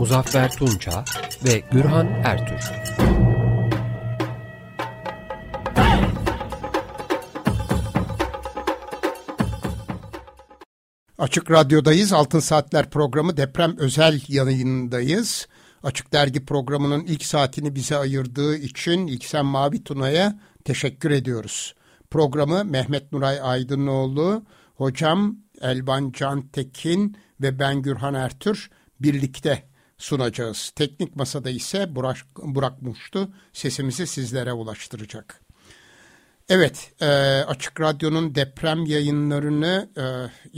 [0.00, 1.04] Muzaffer Tunça
[1.44, 2.70] ve Gürhan Ertür.
[11.18, 12.12] Açık Radyo'dayız.
[12.12, 15.48] Altın Saatler programı deprem özel yayınındayız.
[15.82, 21.74] Açık Dergi programının ilk saatini bize ayırdığı için İlksen Mavi Tuna'ya teşekkür ediyoruz.
[22.10, 24.44] Programı Mehmet Nuray Aydınoğlu,
[24.74, 29.69] hocam Elvan Can Tekin ve ben Gürhan Ertür birlikte
[30.00, 30.72] sunacağız.
[30.76, 35.40] Teknik masada ise Burak, Burak Muştu sesimizi sizlere ulaştıracak.
[36.48, 37.06] Evet, e,
[37.46, 40.04] Açık Radyo'nun deprem yayınlarını e,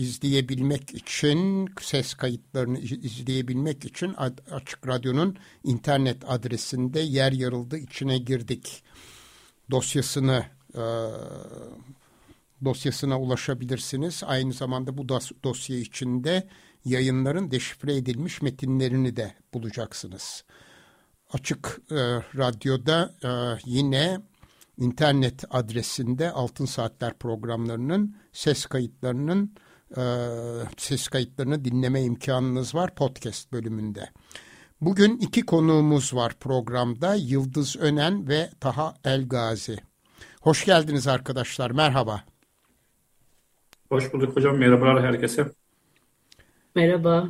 [0.00, 4.14] izleyebilmek için, ses kayıtlarını izleyebilmek için
[4.50, 8.82] Açık Radyo'nun internet adresinde yer yarıldı içine girdik.
[9.70, 10.84] Dosyasını e,
[12.64, 14.22] dosyasına ulaşabilirsiniz.
[14.26, 15.08] Aynı zamanda bu
[15.44, 16.48] dosya içinde
[16.84, 20.44] yayınların deşifre edilmiş metinlerini de bulacaksınız.
[21.32, 21.96] Açık e,
[22.36, 24.20] Radyo'da e, yine
[24.78, 29.54] internet adresinde Altın Saatler programlarının ses kayıtlarının
[29.96, 30.02] e,
[30.76, 34.10] ses kayıtlarını dinleme imkanınız var podcast bölümünde.
[34.80, 39.78] Bugün iki konuğumuz var programda Yıldız Önen ve Taha Elgazi.
[40.40, 42.31] Hoş geldiniz arkadaşlar merhaba.
[43.92, 45.46] Hoş bulduk hocam merhabalar herkese.
[46.74, 47.28] Merhaba.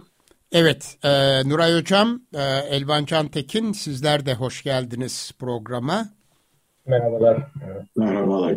[0.52, 1.08] Evet, e,
[1.48, 6.08] Nuray Hocam, e, Elvan Can Tekin sizler de hoş geldiniz programa.
[6.86, 7.46] Merhabalar.
[7.96, 8.54] Merhabalar.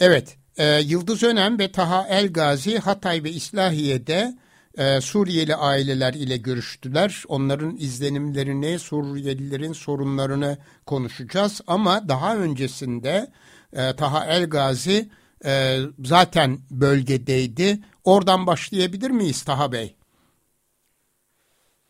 [0.00, 4.34] Evet, e, Yıldız Önem ve Taha Elgazi Hatay ve İslahiye'de
[4.78, 7.24] e, Suriyeli aileler ile görüştüler.
[7.28, 11.60] Onların izlenimlerini, Suriyelilerin sorunlarını konuşacağız.
[11.66, 13.26] Ama daha öncesinde
[13.72, 15.08] e, Taha Elgazi
[15.44, 17.78] e, zaten bölgedeydi.
[18.04, 19.94] Oradan başlayabilir miyiz Taha Bey?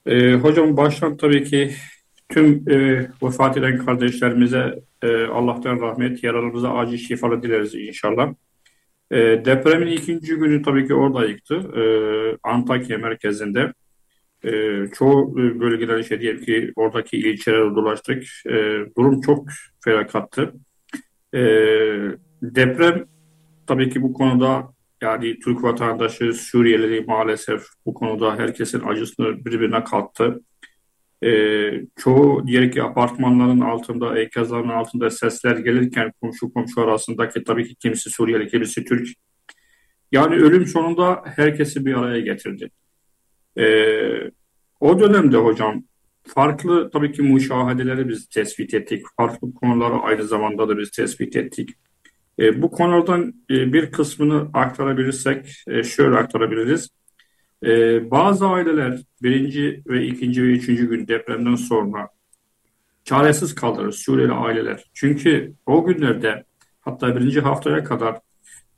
[0.07, 1.75] E, hocam baştan tabii ki
[2.29, 8.35] tüm e, vefat eden kardeşlerimize e, Allah'tan rahmet, yaralarımıza acil şifalı dileriz inşallah.
[9.11, 11.55] E, depremin ikinci günü tabii ki orada yıktı.
[11.55, 11.83] E,
[12.43, 13.73] Antakya merkezinde.
[14.45, 14.51] E,
[14.99, 18.25] çoğu bölgeler şey diyelim ki oradaki ilçelere dolaştık.
[18.47, 18.55] E,
[18.99, 19.49] durum çok
[19.85, 20.53] felakattı.
[21.35, 21.41] E,
[22.43, 23.05] deprem
[23.69, 30.41] tabii ki bu konuda yani Türk vatandaşı Suriyelileri maalesef bu konuda herkesin acısını birbirine kattı.
[31.25, 37.75] Ee, çoğu diğer ki apartmanların altında, enkazların altında sesler gelirken komşu komşu arasındaki tabii ki
[37.75, 39.09] kimisi Suriyeli, kimisi Türk.
[40.13, 42.71] Yani ölüm sonunda herkesi bir araya getirdi.
[43.59, 44.31] Ee,
[44.81, 45.83] o dönemde hocam
[46.27, 49.03] farklı tabii ki müşahedeleri biz tespit ettik.
[49.17, 51.71] Farklı konuları aynı zamanda da biz tespit ettik.
[52.39, 56.89] E, bu konulardan e, bir kısmını aktarabilirsek e, şöyle aktarabiliriz.
[57.67, 57.71] E,
[58.11, 62.09] bazı aileler birinci ve ikinci ve üçüncü gün depremden sonra
[63.05, 64.85] çaresiz kalır Suriyeli aileler.
[64.95, 66.45] Çünkü o günlerde
[66.81, 68.21] hatta birinci haftaya kadar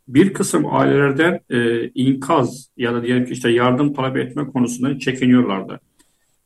[0.09, 5.81] bir kısım ailelerden e, inkaz ya da diyelim ki işte yardım talep etme konusundan çekiniyorlardı.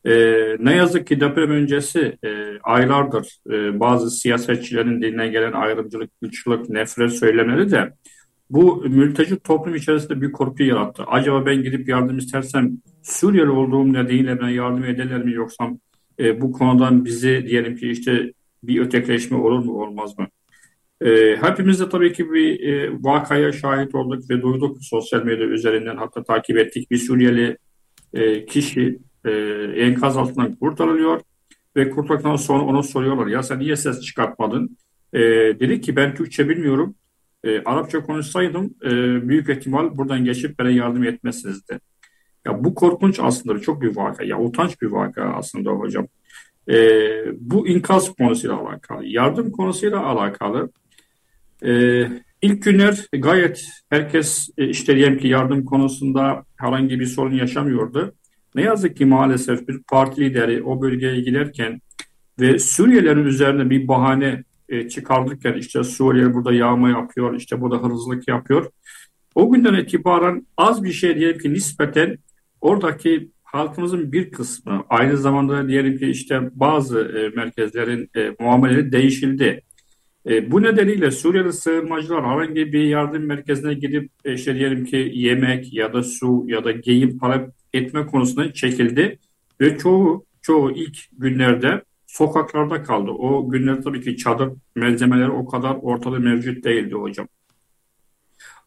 [0.06, 0.12] E,
[0.60, 7.12] ne yazık ki deprem öncesi e, aylardır e, bazı siyasetçilerin diline gelen ayrımcılık, ırkçılık, nefret
[7.12, 7.92] söylemleri de
[8.50, 11.04] bu mülteci toplum içerisinde bir korku yarattı.
[11.06, 12.72] Acaba ben gidip yardım istersem
[13.02, 15.70] Suriyeli olduğum nedeniyle ben yardım ederler mi yoksa
[16.18, 18.32] e, bu konudan bizi diyelim ki işte
[18.62, 20.26] bir ötekileşme olur mu olmaz mı?
[21.04, 25.96] E, hepimiz de tabii ki bir e, vakaya şahit olduk ve duyduk sosyal medya üzerinden
[25.96, 26.90] hatta takip ettik.
[26.90, 27.56] Bir Suriyeli
[28.14, 29.30] e, kişi e,
[29.76, 31.20] enkaz altından kurtarılıyor
[31.76, 34.76] ve kurtulduktan sonra ona soruyorlar ya sen niye ses çıkartmadın?
[35.12, 35.20] E,
[35.60, 36.94] dedi ki ben Türkçe bilmiyorum.
[37.44, 38.90] E, Arapça konuşsaydım e,
[39.28, 41.80] büyük ihtimal buradan geçip bana yardım etmezsinizdi.
[42.46, 44.24] Ya bu korkunç aslında çok bir vaka.
[44.24, 46.06] Ya utanç bir vaka aslında hocam.
[46.68, 46.76] E,
[47.40, 50.70] bu inkaz konusuyla alakalı, yardım konusuyla alakalı.
[51.64, 52.02] E,
[52.42, 58.14] ilk günler gayet herkes e, işte diyelim ki yardım konusunda herhangi bir sorun yaşamıyordu.
[58.54, 61.80] Ne yazık ki maalesef bir parti lideri o bölgeye giderken
[62.40, 68.28] ve Suriyelilerin üzerine bir bahane e, çıkardıkken işte Suriye burada yağma yapıyor, işte burada hırsızlık
[68.28, 68.70] yapıyor.
[69.34, 72.18] O günden itibaren az bir şey diyelim ki nispeten
[72.60, 79.62] oradaki halkımızın bir kısmı aynı zamanda diyelim ki işte bazı e, merkezlerin e, muameleleri değişildi.
[80.26, 85.72] E, bu nedeniyle Suriyeli sığınmacılar herhangi bir yardım merkezine gidip e, işte diyelim ki yemek
[85.72, 89.18] ya da su ya da giyim talep etme konusunda çekildi
[89.60, 93.10] ve çoğu çoğu ilk günlerde sokaklarda kaldı.
[93.10, 97.28] O günler tabii ki çadır malzemeleri o kadar ortada mevcut değildi hocam.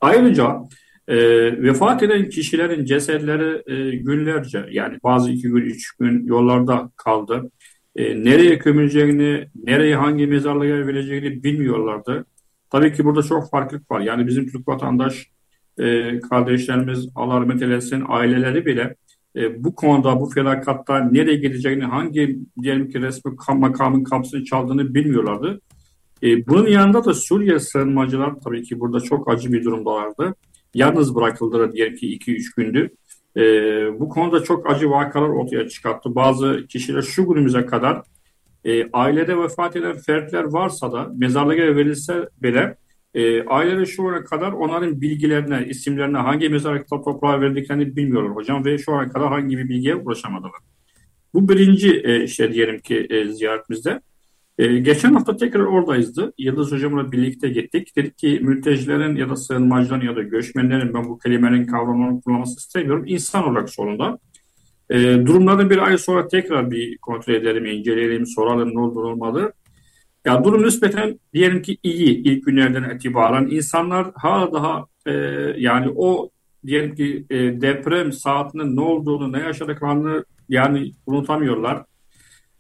[0.02, 0.62] Ayrıca
[1.08, 1.18] e,
[1.64, 7.52] vefat eden kişilerin cesetleri e, günlerce yani bazı iki gün, üç gün yollarda kaldı.
[7.96, 12.26] E, nereye gömüleceğini, nereye hangi mezarlığa verileceğini bilmiyorlardı.
[12.70, 14.02] Tabii ki burada çok farklılık var.
[14.02, 15.30] Yani bizim Türk vatandaş
[15.80, 18.96] e, kardeşlerimiz Allah rahmet aileleri bile
[19.36, 25.62] e, bu konuda bu felakatta nereye gideceğini hangi diyelim ki resmi makamın kapısını çaldığını bilmiyorlardı.
[26.24, 30.36] E, bunun yanında da Suriye sığınmacılar tabii ki burada çok acı bir durumdalardı.
[30.74, 32.90] Yalnız bırakıldılar diyelim ki 2-3 gündü.
[33.38, 33.42] E,
[34.00, 36.16] bu konuda çok acı vakalar ortaya çıkarttı.
[36.16, 38.02] Bazı kişiler şu günümüze kadar
[38.66, 42.78] e, ailede vefat eden fertler varsa da mezarlığa verilse bile
[43.18, 48.78] e, ailede şu ana kadar onların bilgilerine, isimlerine hangi mezarlıkta toprağa verdiklerini bilmiyorlar hocam ve
[48.78, 50.62] şu ana kadar hangi bir bilgiye ulaşamadılar.
[51.34, 54.02] Bu birinci e, işte diyelim ki e, ziyaretimizde.
[54.58, 56.34] E, geçen hafta tekrar oradayızdı.
[56.38, 57.96] Yıldız hocamla birlikte gittik.
[57.96, 63.04] Dedik ki mültecilerin ya da sığınmacıların ya da göçmenlerin ben bu kelimenin kavramını kullanması istemiyorum.
[63.08, 64.20] İnsan olarak sorunda.
[64.90, 69.54] E, durumları bir ay sonra tekrar bir kontrol edelim, inceleyelim, soralım ne oldu olmadı.
[70.28, 73.48] Ya durum nispeten diyelim ki iyi ilk günlerden itibaren.
[73.48, 75.12] insanlar hala daha e,
[75.58, 76.30] yani o
[76.66, 81.84] diyelim ki e, deprem saatinin ne olduğunu, ne yaşadıklarını yani unutamıyorlar.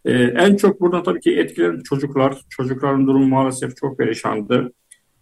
[0.06, 2.38] E, en çok burada tabii ki etkilenen çocuklar.
[2.50, 4.72] Çocukların durumu maalesef çok perişandı.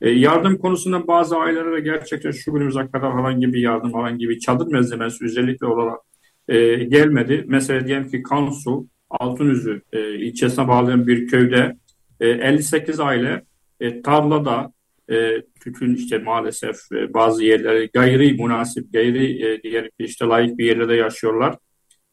[0.02, 4.72] E, yardım konusunda bazı ailelere gerçekten şu günümüze kadar herhangi bir yardım, herhangi bir çadır
[4.72, 6.00] malzemesi özellikle olarak
[6.48, 7.44] e, gelmedi.
[7.48, 11.76] Mesela diyelim ki Kansu, Altınüzü e, ilçesine bağlayan bir köyde
[12.26, 13.44] e, 58 aile
[13.80, 14.74] e, tarlada
[15.12, 20.66] e, tütün işte maalesef e, bazı yerleri gayri münasip, gayri e, diğer işte layık bir
[20.66, 21.58] yerlerde yaşıyorlar.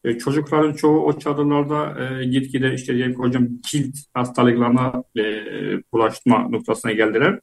[0.03, 5.23] E, çocukların çoğu o çadırlarda e, gitgide işte diyelim hocam cilt hastalıklarına e,
[5.93, 7.39] bulaşma noktasına geldiler.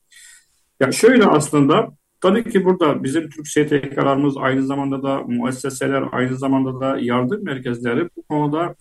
[0.80, 1.88] Ya şöyle aslında
[2.20, 8.08] tabii ki burada bizim Türk STK'larımız aynı zamanda da müesseseler aynı zamanda da yardım merkezleri
[8.16, 8.74] bu konuda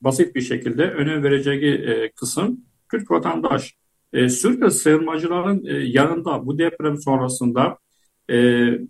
[0.00, 3.74] basit bir şekilde önem vereceği e, kısım Türk vatandaş.
[4.12, 7.78] E, Suriye sığınmacıların e, yanında bu deprem sonrasında
[8.30, 8.36] e,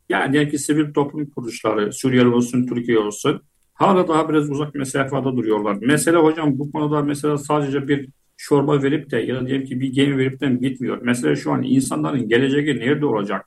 [0.08, 3.42] yani diyelim ki sivil toplum kuruluşları Suriyeli olsun Türkiye olsun
[3.78, 5.78] hala daha biraz uzak mesafede duruyorlar.
[5.80, 9.92] Mesela hocam bu konuda mesela sadece bir çorba verip de ya da diyelim ki bir
[9.92, 10.98] gemi verip de bitmiyor.
[11.02, 13.46] Mesela şu an insanların geleceği nerede olacak?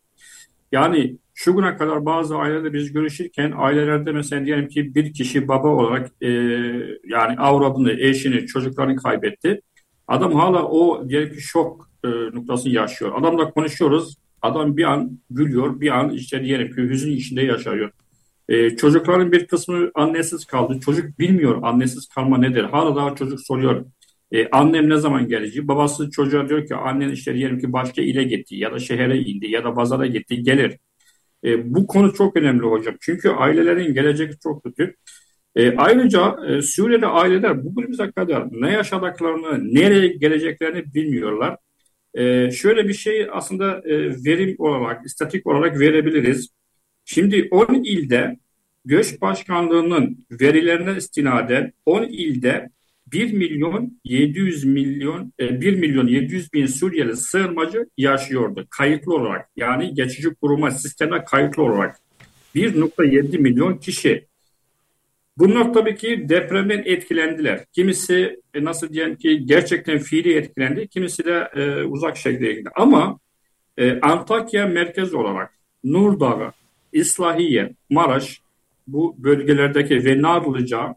[0.71, 5.67] Yani şu güne kadar bazı ailelerde biz görüşürken ailelerde mesela diyelim ki bir kişi baba
[5.67, 6.29] olarak e,
[7.05, 9.61] yani avradını, eşini, çocuklarını kaybetti.
[10.11, 13.11] Adam hala o diyelim ki şok e, noktasını yaşıyor.
[13.15, 14.17] Adamla konuşuyoruz.
[14.41, 17.91] Adam bir an gülüyor, bir an işte diyelim ki hüzün içinde yaşıyor.
[18.49, 20.79] E, çocukların bir kısmı annesiz kaldı.
[20.79, 22.63] Çocuk bilmiyor annesiz kalma nedir.
[22.63, 23.85] Hala daha çocuk soruyor.
[24.31, 25.67] E, annem ne zaman gelecek?
[25.67, 29.51] Babası çocuğa diyor ki annen işte diyelim ki başka ile gitti ya da şehre indi
[29.51, 30.77] ya da pazara gitti gelir.
[31.43, 32.95] E, bu konu çok önemli hocam.
[33.01, 34.95] Çünkü ailelerin geleceği çok kötü.
[35.55, 41.57] E, ayrıca e, Suriyeli aileler bugünümüze kadar ne yaşadıklarını, nereye geleceklerini bilmiyorlar.
[42.13, 46.49] E, şöyle bir şey aslında e, verim olarak, istatik olarak verebiliriz.
[47.05, 48.37] Şimdi 10 ilde
[48.85, 52.69] Göç Başkanlığı'nın verilerine istinaden 10 ilde
[53.07, 59.49] 1 milyon 700 milyon 1 e, milyon 700 bin Suriyeli sığınmacı yaşıyordu kayıtlı olarak.
[59.55, 61.97] Yani geçici kuruma sisteme kayıtlı olarak
[62.55, 64.30] 1.7 milyon kişi
[65.37, 67.65] Bunlar tabii ki depremden etkilendiler.
[67.71, 72.69] Kimisi e, nasıl diyelim ki gerçekten fiili etkilendi, kimisi de e, uzak şekilde etkilendi.
[72.75, 73.19] Ama
[73.77, 76.51] e, Antakya merkez olarak Nur Dağı,
[76.93, 78.41] İslahiye, Maraş
[78.87, 80.95] bu bölgelerdeki ve Narlıca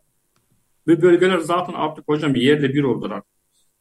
[0.86, 3.22] bu bölgeler zaten artık hocam yerle bir oldular.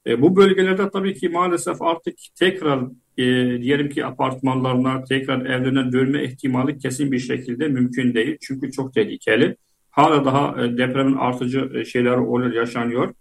[0.07, 2.79] E, bu bölgelerde tabii ki maalesef artık tekrar
[3.17, 3.23] e,
[3.61, 8.37] diyelim ki apartmanlarına tekrar evlerine dönme ihtimali kesin bir şekilde mümkün değil.
[8.41, 9.55] Çünkü çok tehlikeli
[9.93, 13.13] hala daha e, depremin artıcı e, şeyler oluyor, yaşanıyor.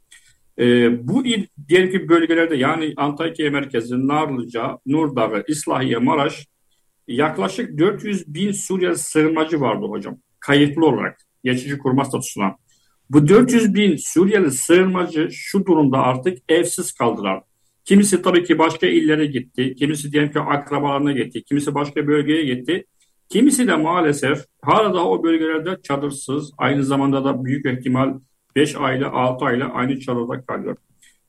[0.59, 0.65] E,
[1.09, 6.47] bu il, diyelim ki bölgelerde yani Antakya merkezi, Narlıca, Nurdağı, İslahiye, Maraş
[7.09, 10.19] yaklaşık 400 bin Suriye sığınmacı vardı hocam.
[10.41, 12.55] Kayıtlı olarak geçici kurma statüsüne.
[13.11, 17.43] Bu 400 bin Suriyeli sığınmacı şu durumda artık evsiz kaldılar.
[17.85, 19.75] Kimisi tabii ki başka illere gitti.
[19.75, 21.43] Kimisi diyelim ki akrabalarına gitti.
[21.45, 22.87] Kimisi başka bölgeye gitti.
[23.33, 28.15] Kimisi de maalesef hala da o bölgelerde çadırsız, aynı zamanda da büyük ihtimal
[28.57, 30.77] 5 aile, 6 aile aynı çadırda kalıyor.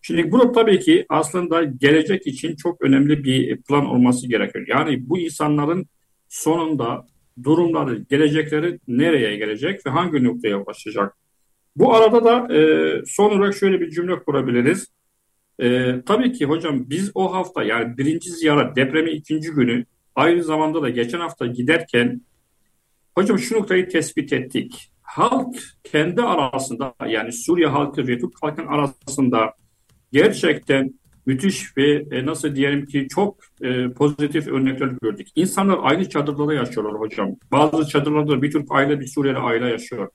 [0.02, 4.66] Şimdi bu tabii ki aslında gelecek için çok önemli bir plan olması gerekiyor.
[4.68, 5.86] Yani bu insanların
[6.30, 7.08] sonunda
[7.44, 11.14] durumları, gelecekleri nereye gelecek ve hangi noktaya ulaşacak?
[11.76, 12.62] Bu arada da e,
[13.06, 14.88] son olarak şöyle bir cümle kurabiliriz.
[15.60, 20.82] E, tabii ki hocam biz o hafta yani birinci ziyaret depremin ikinci günü aynı zamanda
[20.82, 22.22] da geçen hafta giderken
[23.16, 24.92] hocam şu noktayı tespit ettik.
[25.02, 29.54] Halk kendi arasında yani Suriye halkı ve Türk halkın arasında
[30.12, 30.94] gerçekten
[31.26, 35.28] müthiş ve e, nasıl diyelim ki çok e, pozitif örnekler gördük.
[35.36, 37.36] İnsanlar aynı çadırlarda yaşıyorlar hocam.
[37.52, 40.10] Bazı çadırlarda bir Türk aile bir Suriyeli aile yaşıyor.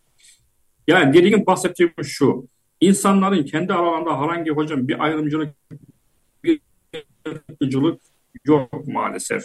[0.88, 2.49] Yani dediğim bahsettiğim şu.
[2.81, 5.55] İnsanların kendi aralarında herhangi hocam bir ayrımcılık
[6.45, 6.61] bir
[7.26, 8.00] ayrımcılık
[8.45, 9.43] yok maalesef.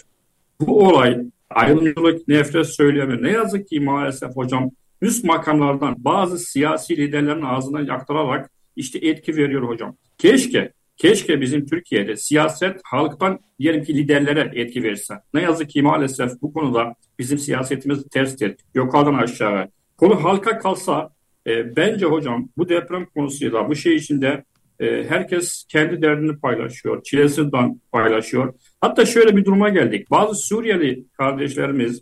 [0.62, 1.18] Bu olay
[1.50, 8.52] ayrımcılık, nefret söylemi ne yazık ki maalesef hocam üst makamlardan bazı siyasi liderlerin ağzından yaktararak
[8.76, 9.96] işte etki veriyor hocam.
[10.18, 15.14] Keşke Keşke bizim Türkiye'de siyaset halktan diyelim ki liderlere etki verirse.
[15.34, 18.56] Ne yazık ki maalesef bu konuda bizim siyasetimiz terstir.
[18.76, 19.68] Yukarıdan aşağı.
[19.98, 21.10] Konu halka kalsa
[21.48, 24.44] e, bence hocam bu deprem konusuyla bu şey içinde
[24.80, 27.04] e, herkes kendi derdini paylaşıyor.
[27.04, 28.54] Çilesinden paylaşıyor.
[28.84, 30.12] Hatta şöyle bir duruma geldik.
[30.12, 32.02] Bazı Suriyeli kardeşlerimiz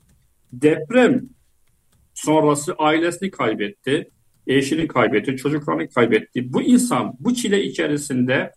[0.54, 1.22] deprem
[2.14, 4.10] sonrası ailesini kaybetti.
[4.48, 6.54] Eşini kaybetti, çocuklarını kaybetti.
[6.54, 8.52] Bu insan bu çile içerisinde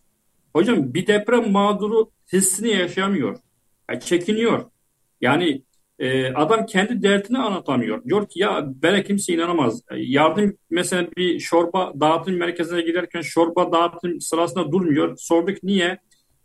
[0.53, 3.39] hocam bir deprem mağduru hissini yaşamıyor.
[3.91, 4.65] Yani çekiniyor.
[5.21, 5.63] Yani
[5.99, 8.05] e, adam kendi derdini anlatamıyor.
[8.05, 9.83] Diyor ki ya böyle kimse inanamaz.
[9.97, 15.17] Yardım mesela bir şorba dağıtım merkezine giderken şorba dağıtım sırasında durmuyor.
[15.17, 15.99] Sorduk niye?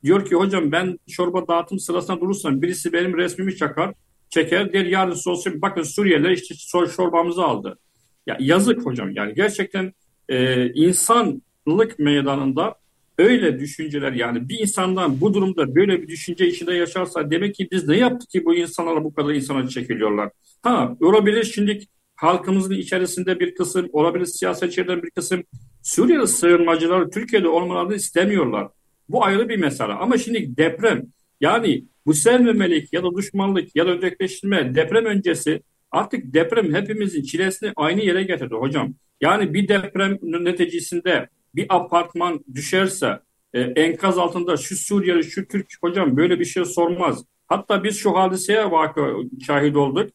[0.03, 3.93] Diyor ki hocam ben şorba dağıtım sırasında durursam birisi benim resmimi çakar,
[4.29, 6.55] çeker der yarın sosyal bakın Suriyeliler işte
[6.95, 7.79] şorbamızı aldı.
[8.27, 9.93] Ya yazık hocam yani gerçekten
[10.29, 12.75] e, insanlık meydanında
[13.17, 17.87] öyle düşünceler yani bir insandan bu durumda böyle bir düşünce içinde yaşarsa demek ki biz
[17.87, 20.29] ne yaptık ki bu insanlara bu kadar insana çekiliyorlar.
[20.61, 21.79] Ha olabilir şimdi
[22.15, 25.43] halkımızın içerisinde bir kısım olabilir siyasetçilerden bir kısım
[25.83, 28.67] Suriyeli sığınmacıları Türkiye'de olmalarını istemiyorlar.
[29.09, 31.03] Bu ayrı bir mesele ama şimdi deprem
[31.41, 35.61] yani bu sevmemelik ya da düşmanlık ya da ötekleştirme deprem öncesi
[35.91, 38.93] artık deprem hepimizin çilesini aynı yere getirdi hocam.
[39.21, 43.19] Yani bir deprem neticesinde bir apartman düşerse
[43.53, 47.25] e, enkaz altında şu Suriyeli, şu Türk hocam böyle bir şey sormaz.
[47.47, 49.15] Hatta biz şu hadiseye vakı
[49.47, 50.09] şahit olduk.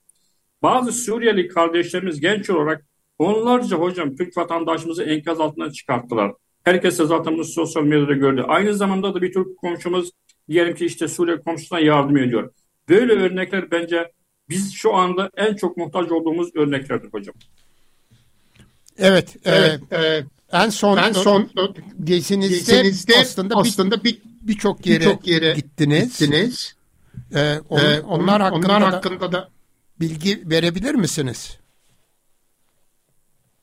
[0.63, 2.87] Bazı Suriyeli kardeşlerimiz genç olarak
[3.19, 6.33] onlarca hocam Türk vatandaşımızı enkaz altından çıkarttılar.
[6.65, 8.45] Herkes de zaten bunu sosyal medyada gördü.
[8.49, 10.11] Aynı zamanda da bir Türk komşumuz
[10.49, 12.51] diyelim ki işte Suriye komşusuna yardım ediyor.
[12.89, 14.13] Böyle örnekler bence
[14.49, 17.35] biz şu anda en çok muhtaç olduğumuz örneklerdir hocam.
[18.99, 20.25] Evet, evet, evet.
[20.53, 21.51] En son en son
[22.05, 26.19] gezinizde, gezinizde aslında aslında bir birçok yere, bir yere gittiniz.
[26.19, 26.75] gittiniz.
[27.35, 29.49] Ee, on, ee, onlar hakkında, onlar hakkında da
[30.01, 31.59] bilgi verebilir misiniz?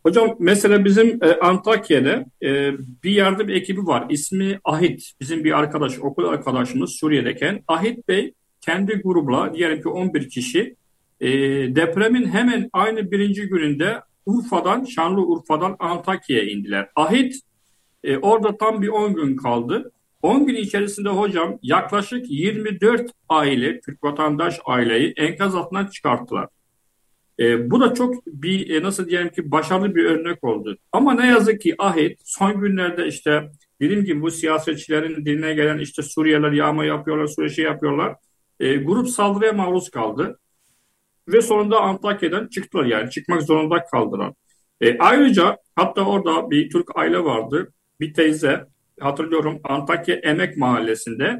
[0.03, 4.05] Hocam mesela bizim e, Antakya'da e, bir yardım ekibi var.
[4.09, 5.11] İsmi Ahit.
[5.19, 7.63] Bizim bir arkadaş, okul arkadaşımız Suriye'deyken.
[7.67, 10.75] Ahit Bey kendi grubla diyelim ki 11 kişi
[11.19, 11.29] e,
[11.75, 16.89] depremin hemen aynı birinci gününde Urfa'dan, Şanlıurfa'dan Antakya'ya indiler.
[16.95, 17.39] Ahit
[18.03, 19.91] e, orada tam bir 10 gün kaldı.
[20.21, 26.47] 10 gün içerisinde hocam yaklaşık 24 aile, Türk vatandaş aileyi enkaz altından çıkarttılar.
[27.41, 30.77] E, bu da çok bir e, nasıl diyelim ki başarılı bir örnek oldu.
[30.91, 36.03] Ama ne yazık ki Ahit son günlerde işte dediğim gibi bu siyasetçilerin diline gelen işte
[36.03, 38.15] Suriyeliler yağma yapıyorlar, Suriye şey yapıyorlar.
[38.59, 40.39] E, grup saldırıya maruz kaldı
[41.27, 44.33] ve sonunda Antakya'dan çıktılar yani çıkmak zorunda kaldılar.
[44.81, 47.73] E, ayrıca hatta orada bir Türk aile vardı.
[47.99, 48.65] Bir teyze
[48.99, 51.39] hatırlıyorum Antakya Emek Mahallesi'nde.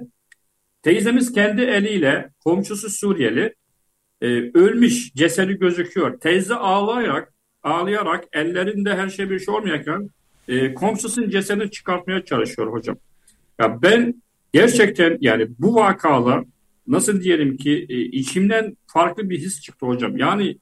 [0.82, 3.56] Teyzemiz kendi eliyle komşusu Suriyeli
[4.22, 6.20] e, ölmüş cesedi gözüküyor.
[6.20, 10.10] Teyze ağlayarak ağlayarak ellerinde her şey bir şey olmayarken
[10.48, 12.98] e, komşusunun cesedini çıkartmaya çalışıyor hocam.
[13.60, 14.22] Ya ben
[14.54, 16.44] gerçekten yani bu vakalar
[16.88, 20.18] nasıl diyelim ki e, içimden farklı bir his çıktı hocam.
[20.18, 20.58] Yani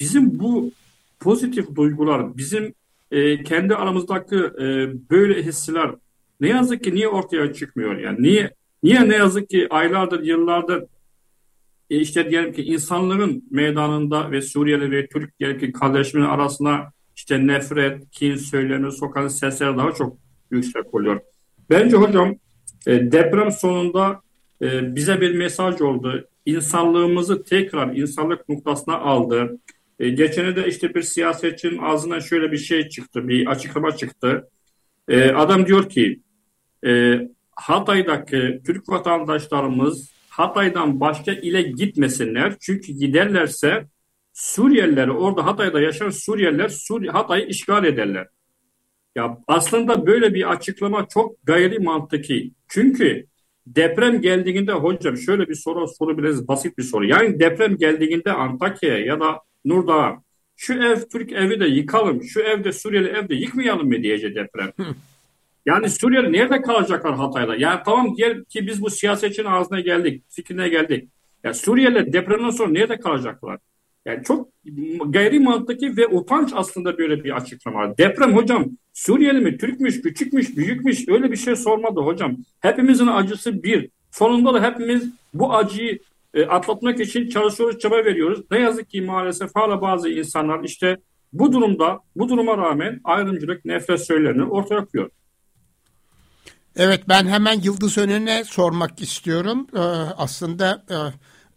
[0.00, 0.72] bizim bu
[1.20, 2.74] pozitif duygular, bizim
[3.10, 5.90] e, kendi aramızdaki e, böyle hisler
[6.40, 7.98] ne yazık ki niye ortaya çıkmıyor?
[7.98, 8.50] Yani niye
[8.82, 10.84] niye ne yazık ki aylardır, yıllardır
[11.90, 17.46] e, işte diyelim ki insanların meydanında ve Suriyeli ve Türk diyelim ki kardeşimin arasında işte
[17.46, 20.16] nefret, kin söylemi, sokan sesler daha çok
[20.50, 21.20] yüksek oluyor.
[21.70, 22.34] Bence hocam
[22.86, 24.20] e, deprem sonunda
[24.62, 26.28] e, bize bir mesaj oldu.
[26.46, 29.58] insanlığımızı tekrar insanlık noktasına aldı.
[29.98, 34.48] E, geçene de işte bir siyasetçinin ağzından şöyle bir şey çıktı, bir açıklama çıktı.
[35.08, 36.20] E, adam diyor ki
[36.86, 37.20] e,
[37.56, 42.54] Hatay'daki Türk vatandaşlarımız Hatay'dan başka ile gitmesinler.
[42.60, 43.86] Çünkü giderlerse
[44.32, 48.28] Suriyeliler orada Hatay'da yaşayan Suriyeliler Sur Hatay'ı işgal ederler.
[49.16, 52.52] Ya aslında böyle bir açıklama çok gayri mantıki.
[52.68, 53.26] Çünkü
[53.66, 57.06] deprem geldiğinde hocam şöyle bir soru sorabiliriz basit bir soru.
[57.06, 60.22] Yani deprem geldiğinde Antakya'ya ya da Nurdağ'a
[60.56, 64.72] şu ev Türk evi de yıkalım, şu evde Suriyeli evde yıkmayalım mı diyecek deprem.
[65.66, 67.56] Yani Suriyeli nerede kalacaklar Hatay'da?
[67.56, 71.08] Yani tamam diyelim ki biz bu siyasetçinin ağzına geldik, fikrine geldik.
[71.44, 73.58] Ya Suriyeliler depremden sonra nerede kalacaklar?
[74.06, 74.48] Yani çok
[75.06, 77.98] gayri mantıki ve utanç aslında böyle bir açıklama.
[77.98, 82.36] Deprem hocam Suriyeli mi, Türkmüş, küçükmüş, büyükmüş öyle bir şey sormadı hocam.
[82.60, 83.90] Hepimizin acısı bir.
[84.10, 85.98] Sonunda da hepimiz bu acıyı
[86.34, 88.40] e, atlatmak için çalışıyoruz, çaba veriyoruz.
[88.50, 90.96] Ne yazık ki maalesef hala bazı insanlar işte
[91.32, 95.10] bu durumda, bu duruma rağmen ayrımcılık, nefret söylerini ortaya koyuyor.
[96.76, 99.66] Evet ben hemen Yıldız Önen'e sormak istiyorum.
[99.74, 99.78] Ee,
[100.16, 100.84] aslında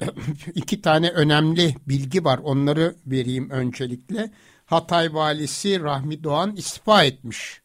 [0.02, 0.06] e,
[0.56, 2.40] iki tane önemli bilgi var.
[2.44, 4.32] Onları vereyim öncelikle.
[4.66, 7.62] Hatay valisi Rahmi Doğan istifa etmiş.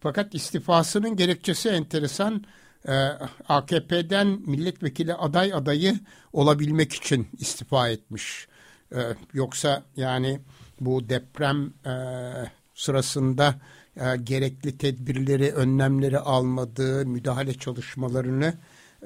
[0.00, 2.44] Fakat istifasının gerekçesi enteresan.
[2.88, 2.92] Ee,
[3.48, 6.00] AKP'den milletvekili aday adayı
[6.32, 8.48] olabilmek için istifa etmiş.
[8.92, 8.98] Ee,
[9.32, 10.40] yoksa yani
[10.80, 11.92] bu deprem e,
[12.74, 13.54] sırasında
[13.96, 18.54] e, gerekli tedbirleri, önlemleri almadığı, müdahale çalışmalarını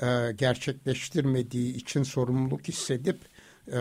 [0.03, 3.19] e, gerçekleştirmediği için sorumluluk hissedip
[3.73, 3.77] e,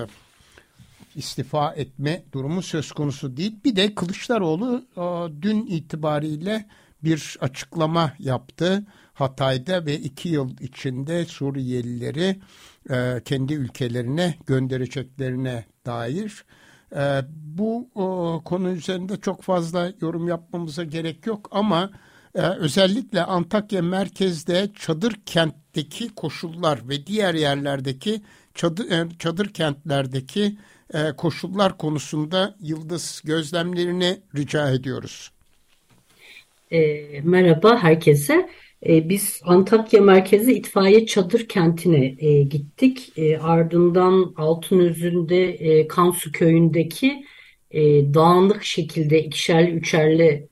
[1.15, 3.55] istifa etme durumu söz konusu değil.
[3.65, 5.01] Bir de Kılıçdaroğlu e,
[5.41, 6.65] dün itibariyle
[7.03, 8.85] bir açıklama yaptı.
[9.13, 12.39] Hatay'da ve iki yıl içinde Suriyelileri
[12.89, 16.45] e, kendi ülkelerine göndereceklerine dair.
[16.95, 21.89] E, bu o, konu üzerinde çok fazla yorum yapmamıza gerek yok ama
[22.35, 28.21] e, özellikle Antakya merkezde çadır kentteki koşullar ve diğer yerlerdeki
[28.55, 30.57] çadır, e, çadır kentlerdeki
[30.93, 35.31] e, koşullar konusunda Yıldız gözlemlerini rica ediyoruz.
[36.71, 36.79] E,
[37.21, 38.49] merhaba herkese.
[38.87, 43.17] E, biz Antakya merkezi itfaiye çadır kentine e, gittik.
[43.17, 47.25] E, ardından Altınözü'nde e, Kansu köyündeki
[47.71, 47.81] e,
[48.13, 50.49] dağınık şekilde ikişerli üçerli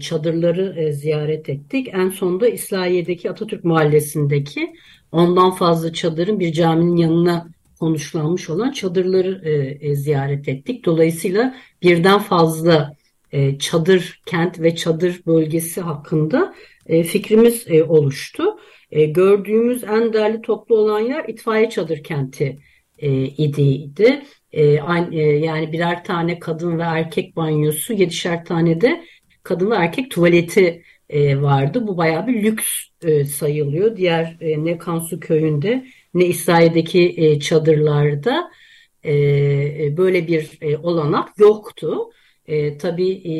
[0.00, 1.88] çadırları ziyaret ettik.
[1.92, 4.72] En sonunda İslahiye'deki Atatürk Mahallesi'ndeki
[5.12, 7.48] ondan fazla çadırın bir caminin yanına
[7.80, 9.42] konuşlanmış olan çadırları
[9.96, 10.84] ziyaret ettik.
[10.84, 12.96] Dolayısıyla birden fazla
[13.58, 16.54] çadır kent ve çadır bölgesi hakkında
[16.88, 18.58] e, fikrimiz e, oluştu.
[18.90, 22.58] E, gördüğümüz en değerli toplu olan yer itfaiye çadır kenti
[22.98, 24.22] e, idiydi.
[24.52, 29.04] Yani birer tane kadın ve erkek banyosu, yedişer tane de
[29.42, 30.82] kadın ve erkek tuvaleti
[31.34, 31.86] vardı.
[31.86, 32.66] Bu bayağı bir lüks
[33.32, 33.96] sayılıyor.
[33.96, 38.50] Diğer ne Kansu köyünde ne İsrail'deki çadırlarda
[39.96, 40.48] böyle bir
[40.82, 42.10] olanak yoktu.
[42.48, 43.34] E, tabii e,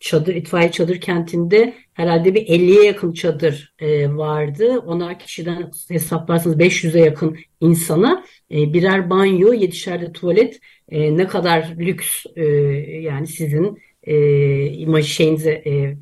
[0.00, 4.78] çadır itfaiye çadır kentinde herhalde bir 50'ye yakın çadır e, vardı.
[4.78, 11.74] Onar kişiden hesaplarsanız 500'e yakın insana e, birer banyo, yedişer de tuvalet e, ne kadar
[11.78, 12.44] lüks e,
[13.00, 15.96] yani sizin e, imaj şeyinize e,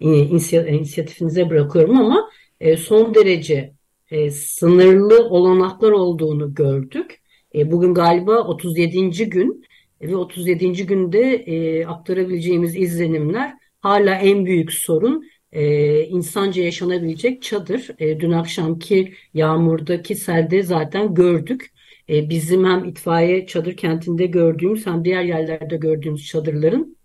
[0.00, 3.72] e, inisiyatifinize bırakıyorum ama e, son derece
[4.10, 7.20] e, sınırlı olanaklar olduğunu gördük.
[7.54, 9.30] E, bugün galiba 37.
[9.30, 9.64] gün
[10.02, 10.86] ve 37.
[10.86, 17.90] günde e, aktarabileceğimiz izlenimler hala en büyük sorun e, insanca yaşanabilecek çadır.
[17.98, 21.72] E, dün akşamki yağmurdaki selde zaten gördük.
[22.08, 26.96] E, bizim hem itfaiye çadır kentinde gördüğümüz hem diğer yerlerde gördüğümüz çadırların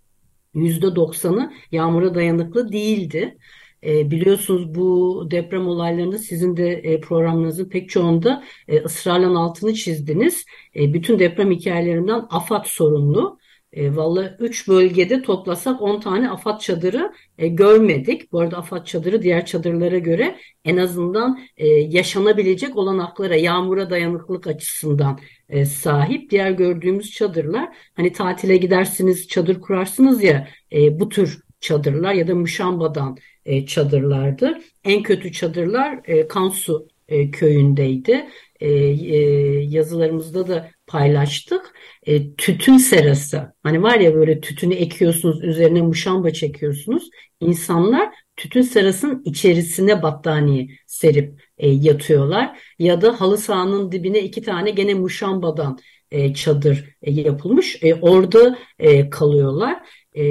[0.55, 3.37] %90'ı yağmura dayanıklı değildi.
[3.85, 10.45] E, biliyorsunuz bu deprem olaylarında sizin de e, programlarınızın pek çoğunda e, ısrarla altını çizdiniz.
[10.75, 13.39] E, bütün deprem hikayelerinden AFAD sorumlu.
[13.73, 18.31] E, Valla 3 bölgede toplasak 10 tane AFAD çadırı görmedik.
[18.31, 21.39] Bu arada AFAD çadırı diğer çadırlara göre en azından
[21.87, 25.19] yaşanabilecek olanaklara, yağmura dayanıklılık açısından
[25.65, 26.31] sahip.
[26.31, 30.47] Diğer gördüğümüz çadırlar hani tatile gidersiniz çadır kurarsınız ya
[30.91, 34.57] bu tür çadırlar ya da muşambadan e, çadırlardı.
[34.83, 38.29] En kötü çadırlar e, Kansu e, köyündeydi.
[38.59, 39.17] E, e,
[39.63, 41.75] yazılarımızda da paylaştık.
[42.03, 43.53] E, tütün serası.
[43.63, 47.09] Hani var ya böyle tütünü ekiyorsunuz üzerine muşamba çekiyorsunuz.
[47.39, 52.59] İnsanlar tütün serasının içerisine battaniye serip e, yatıyorlar.
[52.79, 55.79] Ya da halı sahanın dibine iki tane gene muşambadan
[56.11, 57.83] e, çadır e, yapılmış.
[57.83, 59.79] E, orada e, kalıyorlar.
[60.15, 60.23] E,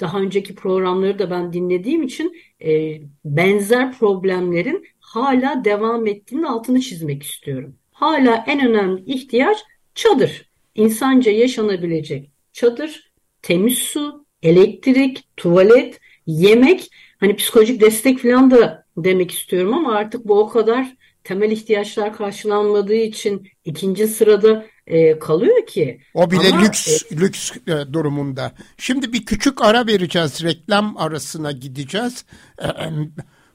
[0.00, 7.22] daha önceki programları da ben dinlediğim için e, benzer problemlerin hala devam ettiğinin altını çizmek
[7.22, 7.74] istiyorum.
[7.92, 9.58] Hala en önemli ihtiyaç
[9.94, 10.50] çadır.
[10.74, 19.74] İnsanca yaşanabilecek çadır, temiz su, elektrik, tuvalet, yemek, hani psikolojik destek falan da demek istiyorum
[19.74, 26.00] ama artık bu o kadar temel ihtiyaçlar karşılanmadığı için ikinci sırada e, kalıyor ki.
[26.14, 28.52] O bile Ama, lüks e, lüks e, durumunda.
[28.78, 30.44] Şimdi bir küçük ara vereceğiz.
[30.44, 32.24] Reklam arasına gideceğiz.
[32.62, 32.68] E,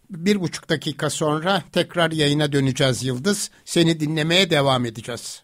[0.09, 3.51] bir buçuk dakika sonra tekrar yayına döneceğiz Yıldız.
[3.65, 5.43] Seni dinlemeye devam edeceğiz.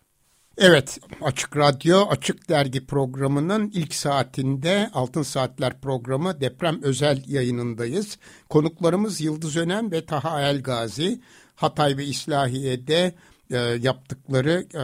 [0.62, 8.18] Evet, Açık Radyo, Açık Dergi programının ilk saatinde Altın Saatler programı deprem özel yayınındayız.
[8.50, 11.22] Konuklarımız Yıldız Önem ve Taha Elgazi.
[11.56, 13.16] Hatay ve İslahiye'de
[13.52, 14.82] e, yaptıkları e,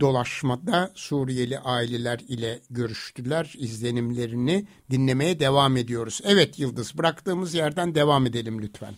[0.00, 3.54] dolaşmada Suriyeli aileler ile görüştüler.
[3.58, 6.20] İzlenimlerini dinlemeye devam ediyoruz.
[6.24, 8.94] Evet Yıldız bıraktığımız yerden devam edelim lütfen.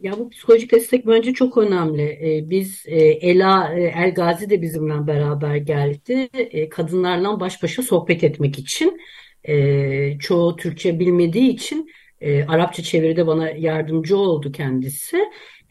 [0.00, 2.02] Ya bu psikolojik destek bence çok önemli.
[2.02, 6.28] Ee, biz e, Ela e, Elgazi de bizimle beraber geldi.
[6.34, 9.00] E, kadınlarla baş başa sohbet etmek için.
[9.44, 15.18] E, çoğu Türkçe bilmediği için e, Arapça çeviride bana yardımcı oldu kendisi.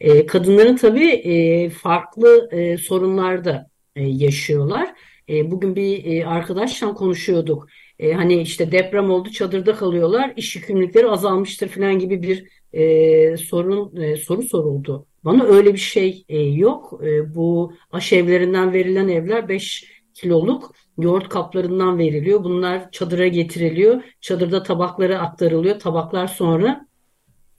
[0.00, 4.94] E, kadınların tabii e, farklı e, sorunlar da e, yaşıyorlar.
[5.28, 7.68] E, bugün bir e, arkadaşla konuşuyorduk.
[8.14, 12.48] Hani işte deprem oldu çadırda kalıyorlar, iş yükümlülükleri azalmıştır falan gibi bir
[13.36, 15.06] sorun soru soruldu.
[15.24, 16.24] Bana öyle bir şey
[16.54, 17.00] yok.
[17.04, 22.44] E, bu aşevlerinden verilen evler 5 kiloluk yoğurt kaplarından veriliyor.
[22.44, 24.02] Bunlar çadıra getiriliyor.
[24.20, 25.78] Çadırda tabaklara aktarılıyor.
[25.78, 26.86] Tabaklar sonra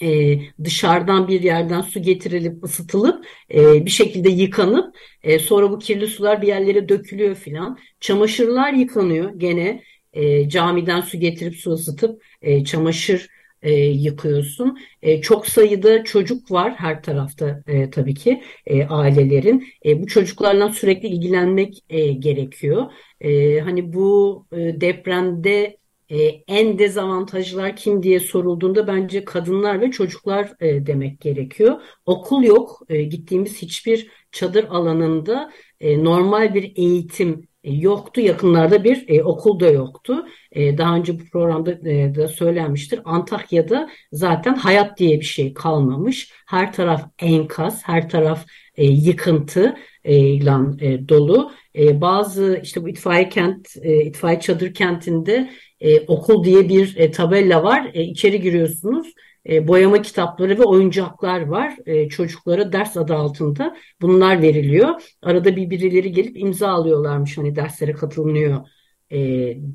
[0.01, 6.07] e, dışarıdan bir yerden su getirilip ısıtılıp e, bir şekilde yıkanıp e, sonra bu kirli
[6.07, 7.79] sular bir yerlere dökülüyor filan.
[7.99, 9.83] Çamaşırlar yıkanıyor gene
[10.13, 13.27] e, camiden su getirip su ısıtıp e, çamaşır
[13.61, 14.77] e, yıkıyorsun.
[15.01, 19.67] E, çok sayıda çocuk var her tarafta e, tabii ki e, ailelerin.
[19.85, 22.91] E, bu çocuklarla sürekli ilgilenmek e, gerekiyor.
[23.21, 25.77] E, hani bu e, depremde
[26.11, 31.81] e, en dezavantajlar kim diye sorulduğunda bence kadınlar ve çocuklar e, demek gerekiyor.
[32.05, 32.81] Okul yok.
[32.89, 38.21] E, gittiğimiz hiçbir çadır alanında e, normal bir eğitim e, yoktu.
[38.21, 40.25] Yakınlarda bir e, okul da yoktu.
[40.51, 42.99] E, daha önce bu programda e, da söylenmiştir.
[43.05, 46.31] Antakya'da zaten hayat diye bir şey kalmamış.
[46.47, 48.45] Her taraf enkaz, her taraf
[48.75, 51.51] e, yıkıntı e, ile e, dolu.
[51.75, 57.11] E, bazı işte bu itfaiye kent, e, itfaiye çadır kentinde e, okul diye bir e,
[57.11, 57.91] tabela var.
[57.93, 59.13] E, içeri giriyorsunuz
[59.49, 61.75] e, boyama kitapları ve oyuncaklar var.
[61.85, 65.01] E, çocuklara ders adı altında bunlar veriliyor.
[65.21, 68.67] Arada bir birileri gelip imza alıyorlarmış hani derslere katılınıyor
[69.11, 69.17] e,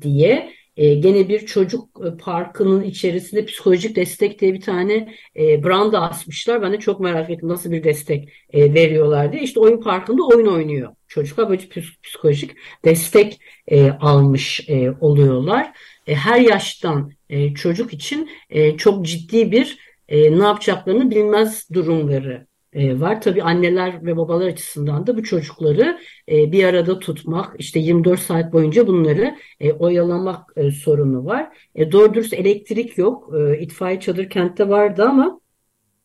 [0.01, 0.56] diye.
[0.77, 6.61] E, gene bir çocuk e, parkının içerisinde psikolojik destek diye bir tane e, branda asmışlar.
[6.61, 9.43] Ben de çok merak ettim nasıl bir destek e, veriyorlar diye.
[9.43, 10.95] İşte oyun parkında oyun oynuyor.
[11.07, 11.61] Çocuklar böyle
[12.03, 12.51] psikolojik
[12.85, 14.69] destek e, almış
[15.01, 15.71] oluyorlar.
[16.05, 17.11] Her yaştan
[17.55, 18.29] çocuk için
[18.77, 23.21] çok ciddi bir ne yapacaklarını bilmez durumları var.
[23.21, 28.87] Tabii anneler ve babalar açısından da bu çocukları bir arada tutmak, işte 24 saat boyunca
[28.87, 29.35] bunları
[29.79, 31.47] oyalamak sorunu var.
[31.91, 33.33] Doğru dürüst elektrik yok.
[33.59, 35.39] İtfaiye çadır kentte vardı ama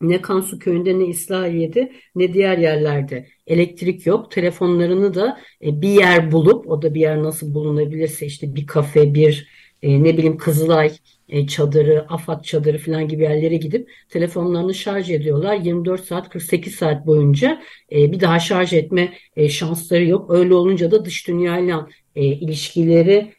[0.03, 4.31] ne Kansu köyünde ne İslahiye'de ne diğer yerlerde elektrik yok.
[4.31, 9.49] Telefonlarını da bir yer bulup o da bir yer nasıl bulunabilirse işte bir kafe, bir
[9.83, 10.93] e, ne bileyim Kızılay
[11.29, 15.55] e, çadırı, AFAD çadırı falan gibi yerlere gidip telefonlarını şarj ediyorlar.
[15.55, 20.31] 24 saat 48 saat boyunca e, bir daha şarj etme e, şansları yok.
[20.31, 23.33] Öyle olunca da dış dünyayla ilişkileri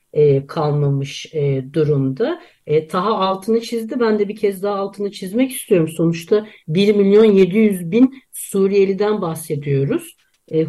[0.47, 1.33] kalmamış
[1.73, 2.41] durumda.
[2.89, 3.99] Taha altını çizdi.
[3.99, 5.87] Ben de bir kez daha altını çizmek istiyorum.
[5.87, 10.17] Sonuçta 1 milyon 700 bin Suriyeliden bahsediyoruz.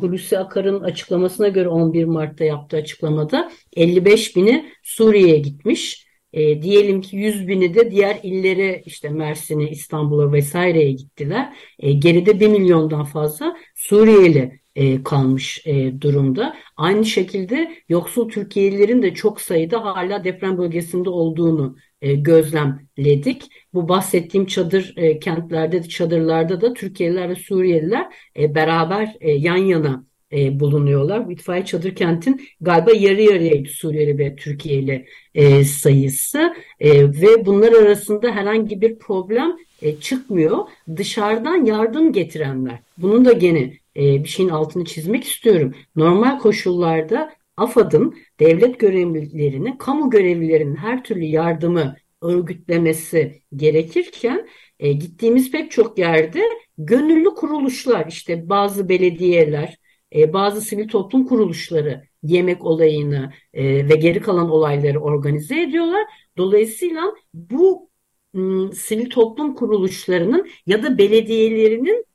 [0.01, 6.04] Hulusi Akar'ın açıklamasına göre 11 Mart'ta yaptığı açıklamada 55 bini Suriye'ye gitmiş.
[6.35, 11.57] E, diyelim ki 100 bini de diğer illere işte Mersin'e, İstanbul'a vesaireye gittiler.
[11.79, 16.57] E, geride 1 milyondan fazla Suriyeli e, kalmış e, durumda.
[16.77, 23.43] Aynı şekilde yoksul Türkiye'lilerin de çok sayıda hala deprem bölgesinde olduğunu e, gözlemledik.
[23.75, 28.07] Bu bahsettiğim çadır e, kentlerde, çadırlarda da Türkiye'liler ve Suriyeliler
[28.39, 31.29] e, beraber e, yan yana e, bulunuyorlar.
[31.29, 38.31] Bu çadır kentin galiba yarı yarıyaydı Suriyeli ve Türkiye'li e, sayısı e, ve bunlar arasında
[38.31, 40.59] herhangi bir problem e, çıkmıyor.
[40.97, 42.79] Dışarıdan yardım getirenler.
[42.99, 45.75] Bunun da gene e, bir şeyin altını çizmek istiyorum.
[45.97, 54.49] Normal koşullarda AFAD'ın devlet görevlilerine, kamu görevlilerinin her türlü yardımı örgütlemesi gerekirken
[54.81, 56.43] e, gittiğimiz pek çok yerde
[56.79, 59.79] gönüllü kuruluşlar işte bazı belediyeler,
[60.15, 66.05] e, bazı sivil toplum kuruluşları yemek olayını e, ve geri kalan olayları organize ediyorlar.
[66.37, 67.03] Dolayısıyla
[67.35, 67.91] bu
[68.33, 72.07] m, sivil toplum kuruluşlarının ya da belediyelerinin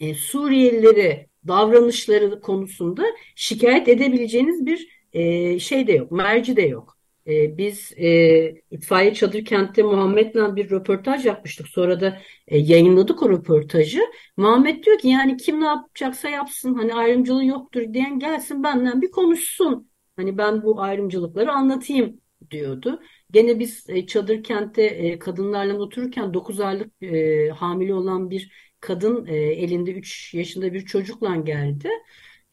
[0.00, 3.04] e, Suriyelileri davranışları konusunda
[3.36, 6.95] şikayet edebileceğiniz bir e, şey de yok, merci de yok.
[7.26, 11.68] E, biz e, itfaiye çadır kentte Muhammed'le bir röportaj yapmıştık.
[11.68, 14.00] Sonra da e, yayınladık o röportajı.
[14.36, 16.74] Muhammed diyor ki yani kim ne yapacaksa yapsın.
[16.74, 19.90] Hani ayrımcılığı yoktur diyen gelsin benden bir konuşsun.
[20.16, 23.00] Hani ben bu ayrımcılıkları anlatayım diyordu.
[23.30, 29.26] Gene biz e, çadır kentte e, kadınlarla otururken 9 aylık e, hamile olan bir kadın
[29.26, 31.88] e, elinde 3 yaşında bir çocukla geldi.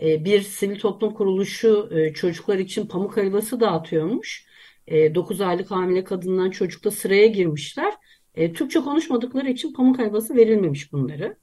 [0.02, 4.53] E, bir sivil toplum kuruluşu e, çocuklar için pamuk helvası dağıtıyormuş.
[4.88, 7.94] E, 9 aylık hamile kadından çocukla sıraya girmişler.
[8.36, 11.38] E, Türkçe konuşmadıkları için pamuk helvası verilmemiş bunları.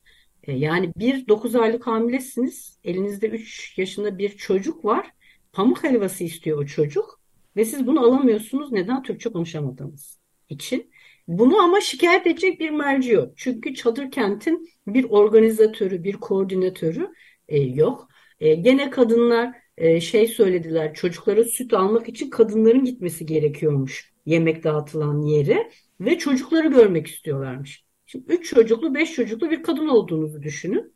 [0.44, 5.11] E, yani bir 9 aylık hamilesiniz, elinizde 3 yaşında bir çocuk var.
[5.53, 7.20] Pamuk helvası istiyor o çocuk
[7.57, 8.72] ve siz bunu alamıyorsunuz.
[8.72, 9.03] Neden?
[9.03, 10.90] Türkçe konuşamadığınız için.
[11.29, 13.33] Bunu ama şikayet edecek bir merci yok.
[13.37, 17.09] Çünkü çadır kentin bir organizatörü, bir koordinatörü
[17.48, 18.09] e, yok.
[18.40, 25.22] E, gene kadınlar e, şey söylediler, çocuklara süt almak için kadınların gitmesi gerekiyormuş yemek dağıtılan
[25.22, 27.84] yere ve çocukları görmek istiyorlarmış.
[28.06, 30.94] Şimdi 3 çocuklu, 5 çocuklu bir kadın olduğunuzu düşünün.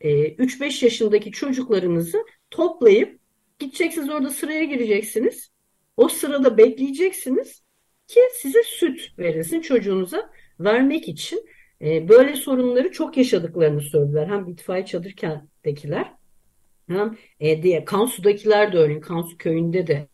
[0.00, 2.18] E, 3-5 yaşındaki çocuklarınızı
[2.50, 3.20] toplayıp
[3.58, 5.50] gideceksiniz orada sıraya gireceksiniz.
[5.96, 7.62] O sırada bekleyeceksiniz
[8.06, 11.46] ki size süt verilsin çocuğunuza vermek için.
[11.82, 14.26] E, böyle sorunları çok yaşadıklarını söylediler.
[14.26, 15.12] Hem itfaiye çadır
[16.98, 19.00] hem e, diye Kansu'dakiler de öyle.
[19.00, 20.08] Kansu köyünde de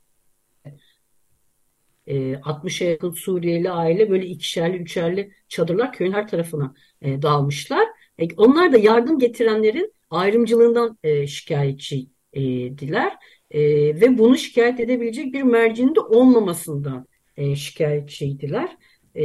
[2.06, 7.86] e, 60'a yakın Suriyeli aile böyle ikişerli üçerli çadırlar köyün her tarafına e, dağılmışlar.
[8.18, 13.12] E, onlar da yardım getirenlerin ayrımcılığından e, şikayetçiydiler.
[13.50, 13.60] E,
[14.00, 18.76] ve bunu şikayet edebilecek bir mercinin de olmamasından e, şikayetçiydiler.
[19.14, 19.24] E,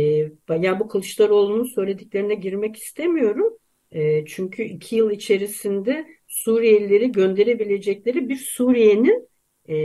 [0.50, 3.58] yani bu Kılıçdaroğlu'nun söylediklerine girmek istemiyorum.
[3.92, 9.30] E, çünkü iki yıl içerisinde Suriyelileri gönderebilecekleri bir Suriye'nin
[9.70, 9.76] e,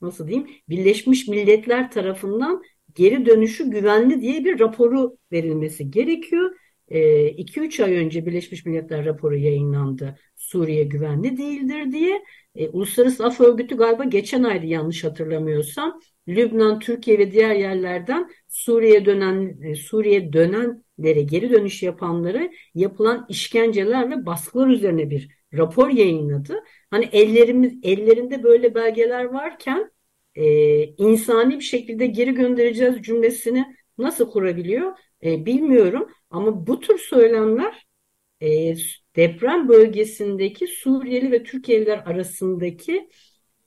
[0.00, 2.62] nasıl diyeyim Birleşmiş Milletler tarafından
[2.94, 6.56] geri dönüşü güvenli diye bir raporu verilmesi gerekiyor.
[6.88, 10.18] 2-3 e, ay önce Birleşmiş Milletler raporu yayınlandı.
[10.36, 12.22] Suriye güvenli değildir diye.
[12.72, 19.62] Uluslararası Af Örgütü galiba geçen aydı yanlış hatırlamıyorsam Lübnan, Türkiye ve diğer yerlerden Suriye dönen
[19.62, 26.64] e, Suriye dönenlere geri dönüş yapanları yapılan işkenceler ve baskılar üzerine bir rapor yayınladı.
[26.90, 29.90] Hani ellerimiz ellerinde böyle belgeler varken
[30.34, 34.92] e, insani bir şekilde geri göndereceğiz cümlesini nasıl kurabiliyor
[35.24, 36.08] e, bilmiyorum.
[36.30, 37.86] Ama bu tür söylemler
[38.40, 38.74] e,
[39.16, 43.08] deprem bölgesindeki Suriyeli ve Türkiye'liler arasındaki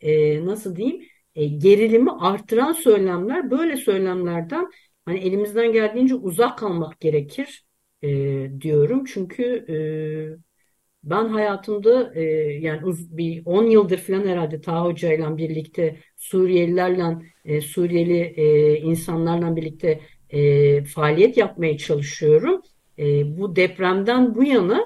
[0.02, 4.71] e, nasıl diyeyim e, gerilimi artıran söylemler böyle söylemlerden
[5.06, 7.65] hani elimizden geldiğince uzak kalmak gerekir
[8.02, 8.08] e,
[8.62, 9.06] diyorum.
[9.06, 9.76] Çünkü e,
[11.04, 12.24] ben hayatımda e,
[12.62, 18.78] yani uz, bir 10 yıldır falan herhalde Taha Hoca ile birlikte Suriyelilerle e, Suriyeli e,
[18.80, 22.62] insanlarla birlikte e, faaliyet yapmaya çalışıyorum.
[23.00, 24.86] E, bu depremden bu yana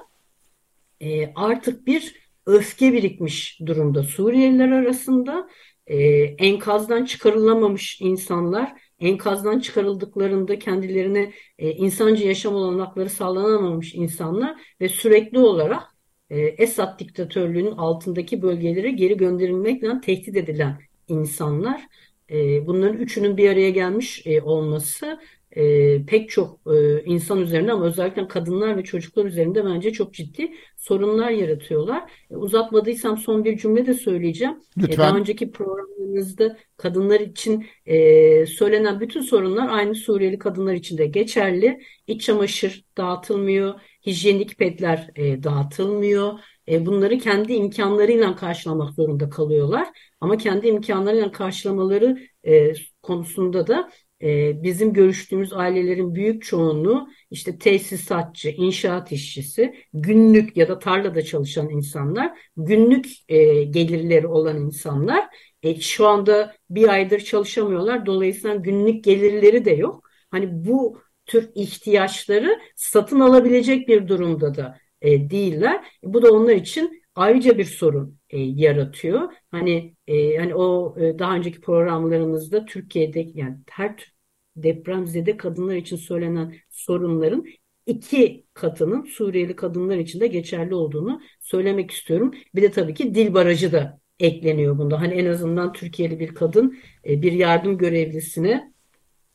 [1.00, 2.14] e, artık bir
[2.46, 5.48] öfke birikmiş durumda Suriyeliler arasında
[5.90, 5.98] e,
[6.38, 15.82] enkazdan çıkarılamamış insanlar enkazdan çıkarıldıklarında kendilerine e, insancı yaşam olanakları sağlanamamış insanlar ve sürekli olarak
[16.30, 21.82] e, Esad diktatörlüğünün altındaki bölgelere geri gönderilmekle tehdit edilen insanlar.
[22.30, 25.20] E, bunların üçünün bir araya gelmiş e, olması
[25.56, 30.52] e, pek çok e, insan üzerinde ama özellikle kadınlar ve çocuklar üzerinde bence çok ciddi
[30.76, 32.10] sorunlar yaratıyorlar.
[32.30, 34.54] E, uzatmadıysam son bir cümle de söyleyeceğim.
[34.78, 34.94] Lütfen.
[34.94, 41.06] E, daha önceki programlarınızda kadınlar için e, söylenen bütün sorunlar aynı Suriyeli kadınlar için de
[41.06, 41.80] geçerli.
[42.06, 46.38] İç çamaşır dağıtılmıyor, hijyenik pedler e, dağıtılmıyor.
[46.68, 49.88] E, bunları kendi imkanlarıyla karşılamak zorunda kalıyorlar.
[50.20, 53.90] Ama kendi imkanlarıyla karşılamaları e, konusunda da
[54.22, 61.68] e, bizim görüştüğümüz ailelerin büyük çoğunluğu işte tesisatçı, inşaat işçisi, günlük ya da tarlada çalışan
[61.70, 65.24] insanlar, günlük e, gelirleri olan insanlar.
[65.62, 68.06] E, şu anda bir aydır çalışamıyorlar.
[68.06, 70.04] Dolayısıyla günlük gelirleri de yok.
[70.30, 75.84] Hani bu tür ihtiyaçları satın alabilecek bir durumda da e, değiller.
[76.02, 79.32] Bu da onlar için ayrıca bir sorun e, yaratıyor.
[79.50, 84.12] Hani e, hani o e, daha önceki programlarımızda Türkiye'de yani her
[84.56, 87.44] depremzede kadınlar için söylenen sorunların
[87.86, 92.34] iki katının Suriyeli kadınlar için de geçerli olduğunu söylemek istiyorum.
[92.54, 95.00] Bir de tabii ki dil barajı da ekleniyor bunda.
[95.00, 98.72] Hani en azından Türkiye'li bir kadın e, bir yardım görevlisine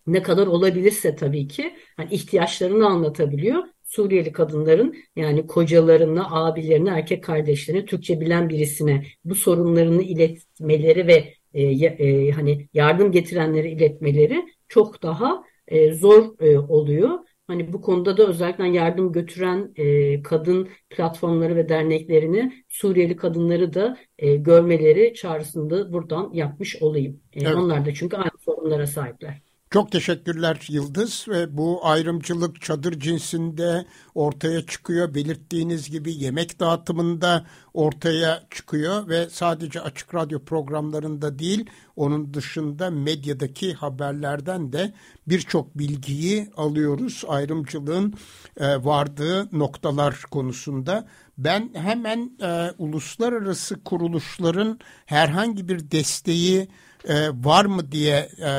[0.07, 3.63] ne kadar olabilirse tabii ki hani ihtiyaçlarını anlatabiliyor.
[3.95, 11.63] Suriyeli kadınların yani kocalarına, abilerine, erkek kardeşlerine, Türkçe bilen birisine bu sorunlarını iletmeleri ve e,
[11.63, 17.19] e, hani yardım getirenleri iletmeleri çok daha e, zor e, oluyor.
[17.47, 23.97] Hani bu konuda da özellikle yardım götüren e, kadın platformları ve derneklerini Suriyeli kadınları da
[24.17, 27.21] e, görmeleri çağrısında buradan yapmış olayım.
[27.33, 27.55] E, evet.
[27.55, 29.41] Onlar da çünkü aynı sorunlara sahipler.
[29.69, 35.13] Çok teşekkürler Yıldız ve bu ayrımcılık çadır cinsinde ortaya çıkıyor.
[35.13, 43.73] Belirttiğiniz gibi yemek dağıtımında ortaya çıkıyor ve sadece açık radyo programlarında değil onun dışında medyadaki
[43.73, 44.93] haberlerden de
[45.27, 48.13] birçok bilgiyi alıyoruz ayrımcılığın
[48.57, 51.07] e, vardığı noktalar konusunda.
[51.37, 56.67] Ben hemen e, uluslararası kuruluşların herhangi bir desteği
[57.05, 58.51] e, var mı diye e,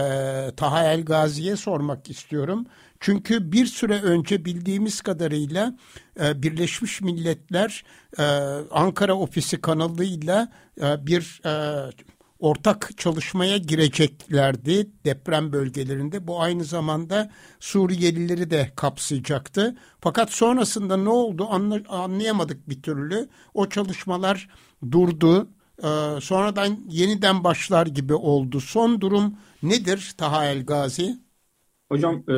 [0.56, 2.66] Taha El Gazi'ye sormak istiyorum.
[3.00, 5.76] Çünkü bir süre önce bildiğimiz kadarıyla
[6.20, 7.84] e, Birleşmiş Milletler
[8.18, 8.22] e,
[8.70, 11.52] Ankara ofisi kanalıyla e, bir e,
[12.38, 16.26] ortak çalışmaya gireceklerdi deprem bölgelerinde.
[16.26, 17.30] Bu aynı zamanda
[17.60, 19.76] Suriyelileri de kapsayacaktı.
[20.00, 21.48] Fakat sonrasında ne oldu
[21.88, 23.28] anlayamadık bir türlü.
[23.54, 24.48] O çalışmalar
[24.90, 28.60] durdu e, sonradan yeniden başlar gibi oldu.
[28.60, 31.16] Son durum nedir Taha El Gazi?
[31.88, 32.34] Hocam e,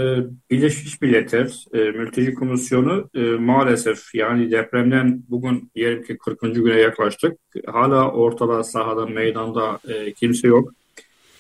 [0.51, 6.41] Birleşmiş Milletler e, Mülteci Komisyonu e, maalesef yani depremden bugün diyelim ki 40.
[6.41, 7.39] güne yaklaştık.
[7.67, 10.73] Hala ortada, sahada, meydanda e, kimse yok.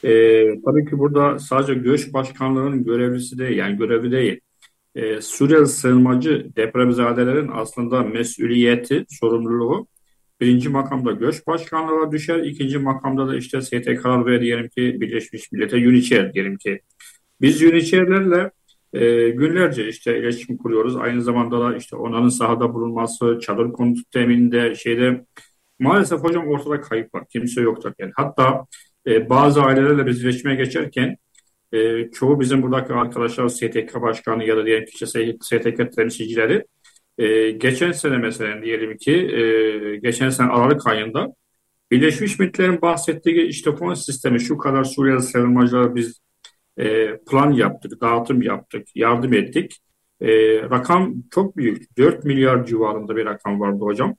[0.04, 0.10] E,
[0.62, 4.40] tabii ki burada sadece göç başkanlığının görevlisi değil, yani görevi değil.
[4.94, 9.86] E, Suriyeli sığınmacı depremzadelerin aslında mesuliyeti, sorumluluğu
[10.40, 12.38] birinci makamda göç başkanlığı düşer.
[12.38, 16.80] ikinci makamda da işte STK'lar ve diyelim ki Birleşmiş Milletler UNHCR diyelim ki.
[17.40, 18.50] Biz UNHCR'lerle
[18.92, 20.96] e, günlerce işte iletişim kuruyoruz.
[20.96, 25.24] Aynı zamanda da işte onların sahada bulunması, çadır konut temininde şeyde
[25.78, 27.24] maalesef hocam ortada kayıp var.
[27.28, 27.92] Kimse yoktur.
[27.98, 28.66] Yani hatta
[29.06, 31.16] e, bazı ailelerle biz iletişime geçerken
[31.72, 35.06] e, çoğu bizim buradaki arkadaşlar STK başkanı ya da diyelim ki işte
[35.40, 36.64] STK temsilcileri
[37.18, 41.34] ee, geçen sene mesela diyelim ki e, geçen sene Aralık ayında
[41.90, 46.20] Birleşmiş Milletler'in bahsettiği işte fon sistemi şu kadar Suriyeli sığınmacılara biz
[46.78, 49.78] e, plan yaptık, dağıtım yaptık, yardım ettik.
[50.20, 50.28] E,
[50.62, 51.96] rakam çok büyük.
[51.98, 54.16] 4 milyar civarında bir rakam vardı hocam.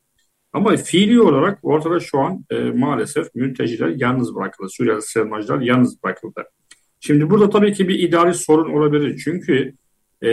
[0.54, 4.70] Ama fiili olarak ortada şu an e, maalesef mülteciler yalnız bırakıldı.
[4.70, 6.44] Suriyeli sığınmacılar yalnız bırakıldı.
[7.00, 9.22] Şimdi burada tabii ki bir idari sorun olabilir.
[9.24, 9.74] Çünkü
[10.24, 10.30] e,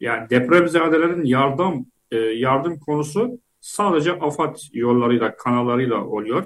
[0.00, 6.44] yani depremzadelerin yardım e, yardım konusu sadece AFAD yollarıyla, kanallarıyla oluyor.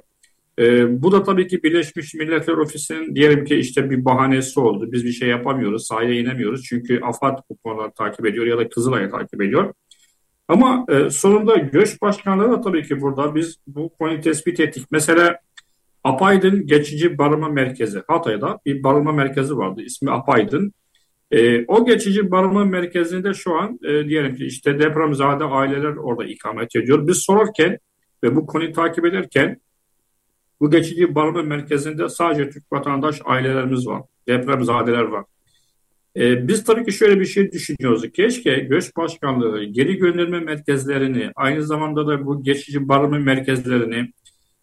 [0.59, 4.93] E, bu da tabii ki Birleşmiş Milletler Ofisi'nin diyelim ki işte bir bahanesi oldu.
[4.93, 6.65] Biz bir şey yapamıyoruz, sahaya inemiyoruz.
[6.65, 9.75] Çünkü AFAD bu konuları takip ediyor ya da Kızılay'ı takip ediyor.
[10.49, 14.87] Ama e, sonunda göç başkanları da tabii ki burada biz bu konuyu tespit ettik.
[14.91, 15.39] Mesela
[16.05, 19.83] Apaydın Geçici Barınma Merkezi, Hatay'da bir barınma merkezi vardı.
[19.83, 20.73] İsmi Apaydın.
[21.31, 26.77] E, o geçici barınma merkezinde şu an e, diyelim ki işte depremzade aileler orada ikamet
[26.77, 27.07] ediyor.
[27.07, 27.79] Biz sorarken
[28.25, 29.61] ve bu konuyu takip ederken
[30.61, 34.03] bu geçici barınma merkezinde sadece Türk vatandaş ailelerimiz var.
[34.29, 35.25] Depremzadeler var.
[36.17, 38.13] E, biz tabii ki şöyle bir şey düşünüyoruz.
[38.13, 44.13] Keşke göç başkanlığı geri gönderme merkezlerini aynı zamanda da bu geçici barınma merkezlerini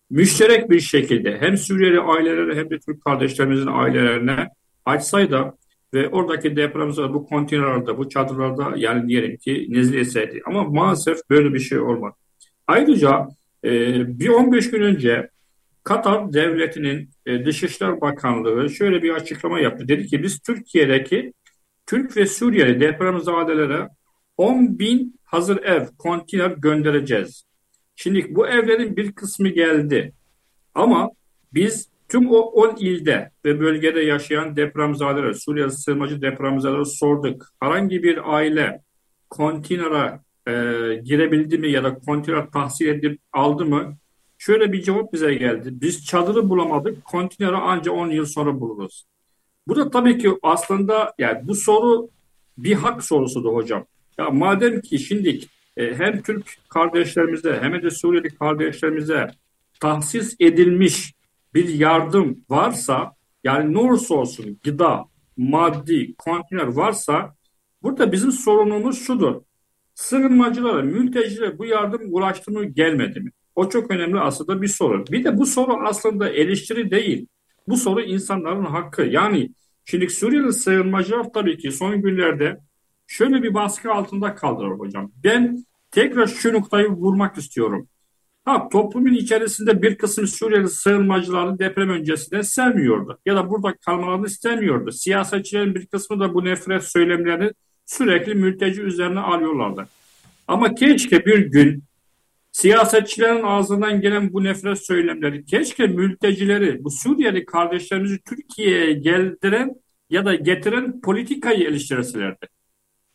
[0.09, 4.47] müşterek bir şekilde hem Suriyeli ailelere hem de Türk kardeşlerimizin ailelerine
[4.85, 5.53] açsaydı
[5.93, 10.41] ve oradaki depremzede bu konteynerlarda, bu çadırlarda yani diyelim ki nezle etseydi.
[10.45, 12.15] Ama maalesef böyle bir şey olmadı.
[12.67, 13.27] Ayrıca
[13.63, 13.69] e,
[14.19, 15.29] bir 15 gün önce
[15.83, 19.87] Katar devletinin e, Dışişler Bakanlığı şöyle bir açıklama yaptı.
[19.87, 21.33] Dedi ki biz Türkiye'deki
[21.85, 23.89] Türk ve Suriyeli depremzadelere
[24.37, 27.45] 10 bin hazır ev, konteyner göndereceğiz.
[27.95, 30.13] Şimdi bu evlerin bir kısmı geldi.
[30.75, 31.09] Ama
[31.53, 37.47] biz tüm o 10 ilde ve bölgede yaşayan depremzadelere, Suriye sığınmacı depremzadelere sorduk.
[37.59, 38.81] Herhangi bir aile
[39.29, 40.51] kontinera e,
[41.03, 43.97] girebildi mi ya da konteyner tahsil edip aldı mı?
[44.37, 45.69] Şöyle bir cevap bize geldi.
[45.71, 49.05] Biz çadırı bulamadık, konteyneri ancak 10 yıl sonra buluruz.
[49.67, 52.09] Bu da tabii ki aslında yani bu soru
[52.57, 53.85] bir hak sorusu da hocam.
[54.17, 55.39] Ya madem ki şimdi
[55.77, 59.27] e, hem Türk kardeşlerimize hem de Suriyeli kardeşlerimize
[59.79, 61.13] tahsis edilmiş
[61.53, 65.05] bir yardım varsa yani ne olursa olsun gıda,
[65.37, 67.35] maddi, konteyner varsa
[67.83, 69.41] burada bizim sorunumuz şudur.
[69.95, 73.31] Sığınmacılara, mültecilere bu yardım ulaştı mı gelmedi mi?
[73.55, 75.05] O çok önemli aslında bir soru.
[75.07, 77.27] Bir de bu soru aslında eleştiri değil.
[77.67, 79.01] Bu soru insanların hakkı.
[79.01, 79.49] Yani
[79.85, 82.59] şimdi Suriyeli sığınmacılar tabii ki son günlerde
[83.07, 85.11] şöyle bir baskı altında kaldılar hocam.
[85.23, 87.87] Ben tekrar şu noktayı vurmak istiyorum.
[88.45, 93.19] Ha, toplumun içerisinde bir kısım Suriyeli sığınmacıları deprem öncesinde sevmiyordu.
[93.25, 94.91] Ya da burada kalmalarını istemiyordu.
[94.91, 97.51] Siyasetçilerin bir kısmı da bu nefret söylemlerini
[97.85, 99.87] sürekli mülteci üzerine alıyorlardı.
[100.47, 101.83] Ama keşke bir gün
[102.51, 109.75] siyasetçilerin ağzından gelen bu nefret söylemleri, keşke mültecileri, bu Suriyeli kardeşlerimizi Türkiye'ye geldiren
[110.09, 112.47] ya da getiren politikayı eleştirselerdi.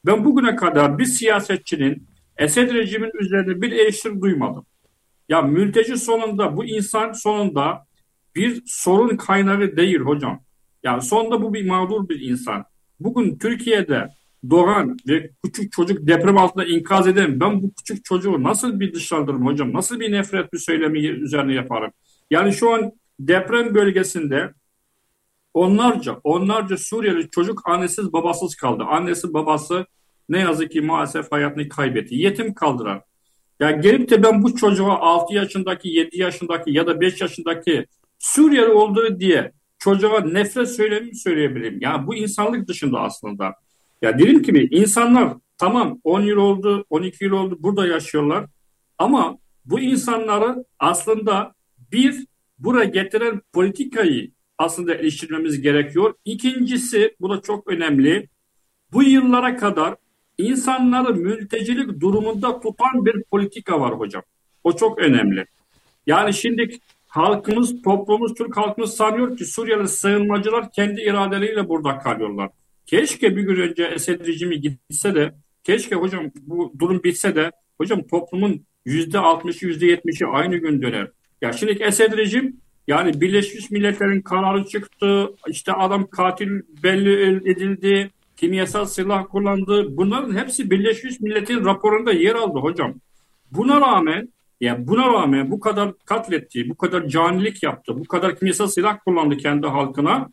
[0.06, 4.66] Ben bugüne kadar bir siyasetçinin Esed rejimin üzerinde bir eleştiri duymadım.
[5.28, 7.86] Ya mülteci sonunda bu insan sonunda
[8.36, 10.42] bir sorun kaynağı değil hocam.
[10.82, 12.64] Yani sonunda bu bir mağdur bir insan.
[13.00, 14.08] Bugün Türkiye'de
[14.50, 19.46] doğan ve küçük çocuk deprem altında inkaz eden ben bu küçük çocuğu nasıl bir dışlandırırım
[19.46, 19.72] hocam?
[19.72, 21.92] Nasıl bir nefret bir söylemi üzerine yaparım?
[22.30, 24.52] Yani şu an deprem bölgesinde
[25.54, 28.84] onlarca onlarca Suriyeli çocuk annesiz babasız kaldı.
[28.84, 29.86] Annesi babası
[30.28, 32.14] ne yazık ki maalesef hayatını kaybetti.
[32.14, 33.02] Yetim kaldıran.
[33.60, 37.86] Ya gelip de ben bu çocuğa 6 yaşındaki, 7 yaşındaki ya da 5 yaşındaki
[38.18, 41.78] Suriyeli olduğu diye çocuğa nefret söylemi söyleyebilirim.
[41.80, 43.54] Ya bu insanlık dışında aslında.
[44.02, 48.46] Ya dedim gibi insanlar tamam 10 yıl oldu, 12 yıl oldu burada yaşıyorlar.
[48.98, 51.54] Ama bu insanları aslında
[51.92, 52.26] bir
[52.58, 56.14] buraya getiren politikayı aslında eleştirmemiz gerekiyor.
[56.24, 58.28] İkincisi bu da çok önemli.
[58.92, 59.94] Bu yıllara kadar
[60.38, 64.22] insanları mültecilik durumunda tutan bir politika var hocam.
[64.64, 65.46] O çok önemli.
[66.06, 66.78] Yani şimdi
[67.08, 72.50] halkımız, toplumumuz, Türk halkımız sanıyor ki Suriyeli sığınmacılar kendi iradeleriyle burada kalıyorlar.
[72.86, 75.34] Keşke bir gün önce Esed rejimi gitse de,
[75.64, 81.08] keşke hocam bu durum bitse de, hocam toplumun yüzde altmışı, yüzde yetmişi aynı gün döner.
[81.42, 86.48] Ya şimdi Esed rejim yani Birleşmiş Milletler'in kararı çıktı, işte adam katil
[86.82, 89.96] belli edildi, kimyasal silah kullandı.
[89.96, 92.94] Bunların hepsi Birleşmiş Millet'in raporunda yer aldı hocam.
[93.52, 94.28] Buna rağmen
[94.60, 99.36] ya buna rağmen bu kadar katletti, bu kadar canilik yaptı, bu kadar kimyasal silah kullandı
[99.36, 100.28] kendi halkına.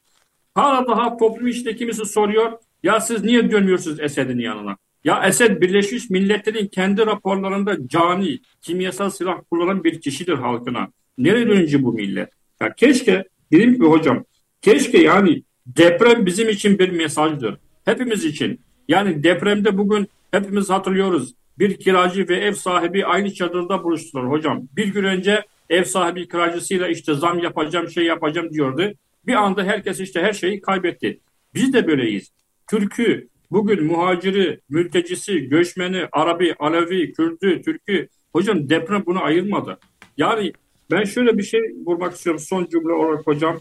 [0.56, 2.52] Hala daha toplum içinde kimisi soruyor.
[2.84, 4.78] Ya siz niye dönmüyorsunuz Esed'in yanına?
[5.04, 10.88] Ya Esed Birleşmiş Milletler'in kendi raporlarında cani, kimyasal silah kullanan bir kişidir halkına.
[11.18, 12.30] Nereye dönücü bu millet?
[12.62, 14.26] Ya keşke, dedim ki hocam,
[14.62, 17.58] keşke yani deprem bizim için bir mesajdır.
[17.86, 18.60] Hepimiz için.
[18.88, 21.34] Yani depremde bugün hepimiz hatırlıyoruz.
[21.60, 24.68] Bir kiracı ve ev sahibi aynı çadırda buluştular hocam.
[24.78, 28.94] Bir gün önce ev sahibi kiracısıyla işte zam yapacağım, şey yapacağım diyordu.
[29.28, 31.20] Bir anda herkes işte her şeyi kaybetti.
[31.54, 32.32] Biz de böyleyiz.
[32.70, 38.08] Türk'ü, bugün muhaciri, mültecisi, göçmeni, Arabi, Alevi, Kürdü, Türk'ü.
[38.34, 39.80] Hocam deprem bunu ayırmadı.
[40.18, 40.54] Yani
[40.92, 43.60] ben şöyle bir şey vurmak istiyorum son cümle olarak hocam.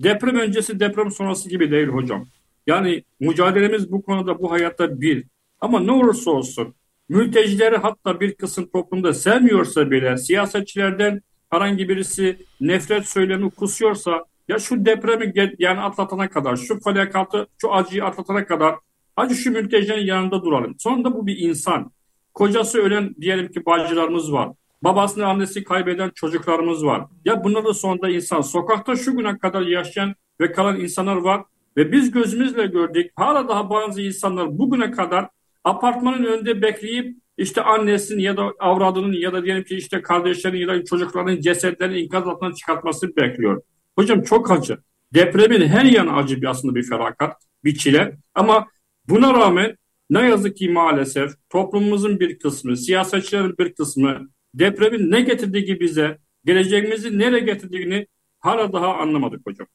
[0.00, 2.26] Deprem öncesi deprem sonrası gibi değil hocam.
[2.68, 5.24] Yani mücadelemiz bu konuda bu hayatta bir.
[5.60, 6.74] Ama ne olursa olsun
[7.08, 14.84] mültecileri hatta bir kısım toplumda sevmiyorsa bile siyasetçilerden herhangi birisi nefret söylemi kusuyorsa ya şu
[14.84, 18.74] depremi yani atlatana kadar, şu felakatı, şu acıyı atlatana kadar
[19.16, 20.74] hadi şu mültecilerin yanında duralım.
[20.78, 21.92] Sonunda bu bir insan.
[22.34, 24.48] Kocası ölen diyelim ki bacılarımız var.
[24.82, 27.04] Babasını annesi kaybeden çocuklarımız var.
[27.24, 28.40] Ya bunlar da sonunda insan.
[28.40, 31.42] Sokakta şu güne kadar yaşayan ve kalan insanlar var.
[31.78, 33.10] Ve biz gözümüzle gördük.
[33.16, 35.28] Hala daha bazı insanlar bugüne kadar
[35.64, 40.68] apartmanın önünde bekleyip işte annesinin ya da avradının ya da diyelim ki işte kardeşlerinin ya
[40.68, 43.62] da çocuklarının cesetlerini enkaz altından çıkartmasını bekliyor.
[43.98, 44.78] Hocam çok acı.
[45.14, 48.16] Depremin her yanı acı bir aslında bir felakat, bir çile.
[48.34, 48.66] Ama
[49.08, 49.76] buna rağmen
[50.10, 57.18] ne yazık ki maalesef toplumumuzun bir kısmı, siyasetçilerin bir kısmı depremin ne getirdiği bize, geleceğimizi
[57.18, 58.06] nereye getirdiğini
[58.40, 59.66] hala daha anlamadık hocam.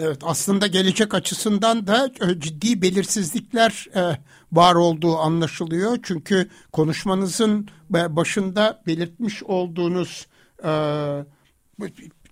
[0.00, 4.18] Evet aslında gelecek açısından da e, ciddi belirsizlikler e,
[4.52, 5.98] var olduğu anlaşılıyor.
[6.02, 10.26] Çünkü konuşmanızın başında belirtmiş olduğunuz
[10.64, 10.70] e,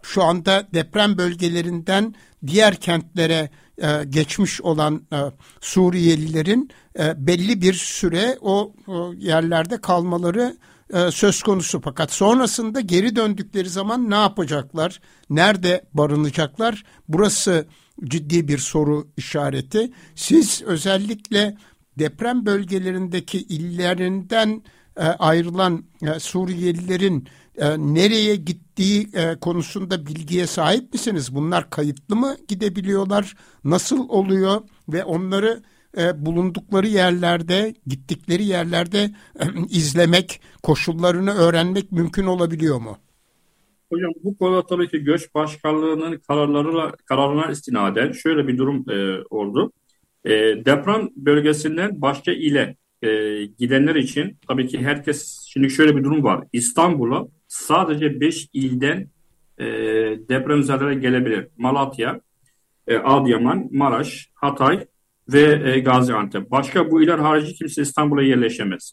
[0.02, 2.14] şu anda deprem bölgelerinden
[2.46, 3.50] diğer kentlere
[4.08, 5.02] geçmiş olan
[5.60, 6.70] Suriyelilerin
[7.16, 8.72] belli bir süre o
[9.16, 10.56] yerlerde kalmaları
[10.92, 11.80] e, söz konusu.
[11.80, 15.00] Fakat sonrasında geri döndükleri zaman ne yapacaklar?
[15.30, 16.84] Nerede barınacaklar?
[17.08, 17.66] Burası
[18.04, 19.92] ciddi bir soru işareti.
[20.14, 21.56] Siz özellikle
[21.98, 24.62] deprem bölgelerindeki illerinden
[24.96, 27.28] e, ayrılan e, Suriyelilerin
[27.76, 29.10] nereye gittiği
[29.40, 31.34] konusunda bilgiye sahip misiniz?
[31.34, 33.34] Bunlar kayıtlı mı gidebiliyorlar?
[33.64, 35.62] Nasıl oluyor ve onları
[35.96, 38.98] e, bulundukları yerlerde, gittikleri yerlerde
[39.40, 42.98] e, izlemek, koşullarını öğrenmek mümkün olabiliyor mu?
[43.92, 49.72] Hocam bu konuda tabii ki göç başkanlığının kararlarına, kararına istinaden şöyle bir durum e, oldu.
[50.24, 50.30] E,
[50.64, 53.08] deprem bölgesinden başka ile e,
[53.58, 56.44] gidenler için tabii ki herkes şimdi şöyle bir durum var.
[56.52, 59.08] İstanbul'a sadece 5 ilden
[59.58, 59.64] e,
[60.28, 61.48] depremzedelere gelebilir.
[61.56, 62.20] Malatya,
[62.86, 64.86] e, Adıyaman, Maraş, Hatay
[65.28, 66.50] ve e, Gaziantep.
[66.50, 68.92] Başka bu iller harici kimse İstanbul'a yerleşemez.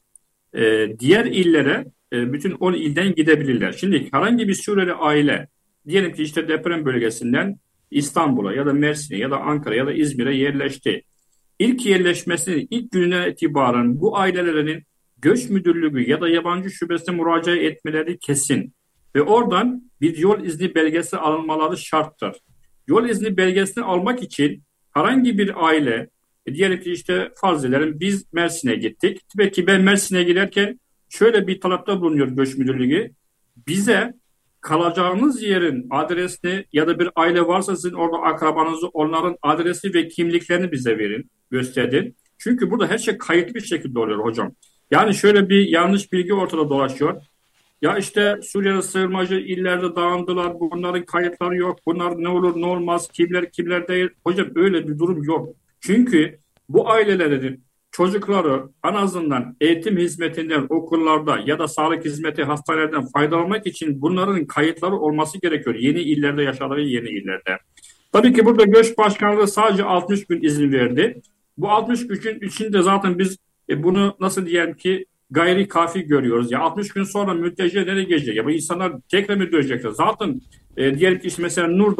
[0.55, 3.71] E, diğer illere e, bütün 10 ilden gidebilirler.
[3.71, 5.47] Şimdi herhangi bir Suriyeli aile
[5.87, 7.59] diyelim ki işte deprem bölgesinden
[7.91, 11.03] İstanbul'a ya da Mersin'e ya da Ankara ya da İzmir'e yerleşti.
[11.59, 14.83] İlk yerleşmesinin ilk gününe itibaren bu ailelerin
[15.17, 18.73] göç müdürlüğü ya da yabancı şubesine müracaat etmeleri kesin.
[19.15, 22.35] Ve oradan bir yol izni belgesi alınmaları şarttır.
[22.87, 24.63] Yol izni belgesini almak için
[24.93, 26.09] herhangi bir aile,
[26.45, 27.65] e diyelim işte farz
[27.99, 29.21] biz Mersin'e gittik.
[29.37, 30.79] Belki ben Mersin'e giderken
[31.09, 33.11] şöyle bir talepte bulunuyor göç müdürlüğü.
[33.67, 34.13] Bize
[34.61, 40.71] kalacağınız yerin adresini ya da bir aile varsa sizin orada akrabanızı onların adresi ve kimliklerini
[40.71, 42.15] bize verin, gösterin.
[42.37, 44.51] Çünkü burada her şey kayıtlı bir şekilde oluyor hocam.
[44.91, 47.21] Yani şöyle bir yanlış bilgi ortada dolaşıyor.
[47.81, 53.51] Ya işte Suriye'de sığınmacı illerde dağındılar, bunların kayıtları yok, bunlar ne olur ne olmaz, kimler
[53.51, 54.09] kimler değil.
[54.25, 55.55] Hocam öyle bir durum yok.
[55.85, 63.67] Çünkü bu ailelerin çocukları en azından eğitim hizmetinden okullarda ya da sağlık hizmeti hastanelerden faydalanmak
[63.67, 65.75] için bunların kayıtları olması gerekiyor.
[65.75, 67.57] Yeni illerde yaşadığı yeni illerde.
[68.11, 71.21] Tabii ki burada göç başkanlığı sadece 60 gün izin verdi.
[71.57, 73.37] Bu 60 gün içinde zaten biz
[73.69, 76.51] e, bunu nasıl diyelim ki gayri kafi görüyoruz.
[76.51, 78.35] Ya 60 gün sonra mülteciler nereye gelecek?
[78.35, 79.89] Ya bu insanlar tekrar mı dönecekler?
[79.89, 80.41] Zaten
[80.77, 81.97] e, diyelim ki işte mesela Nur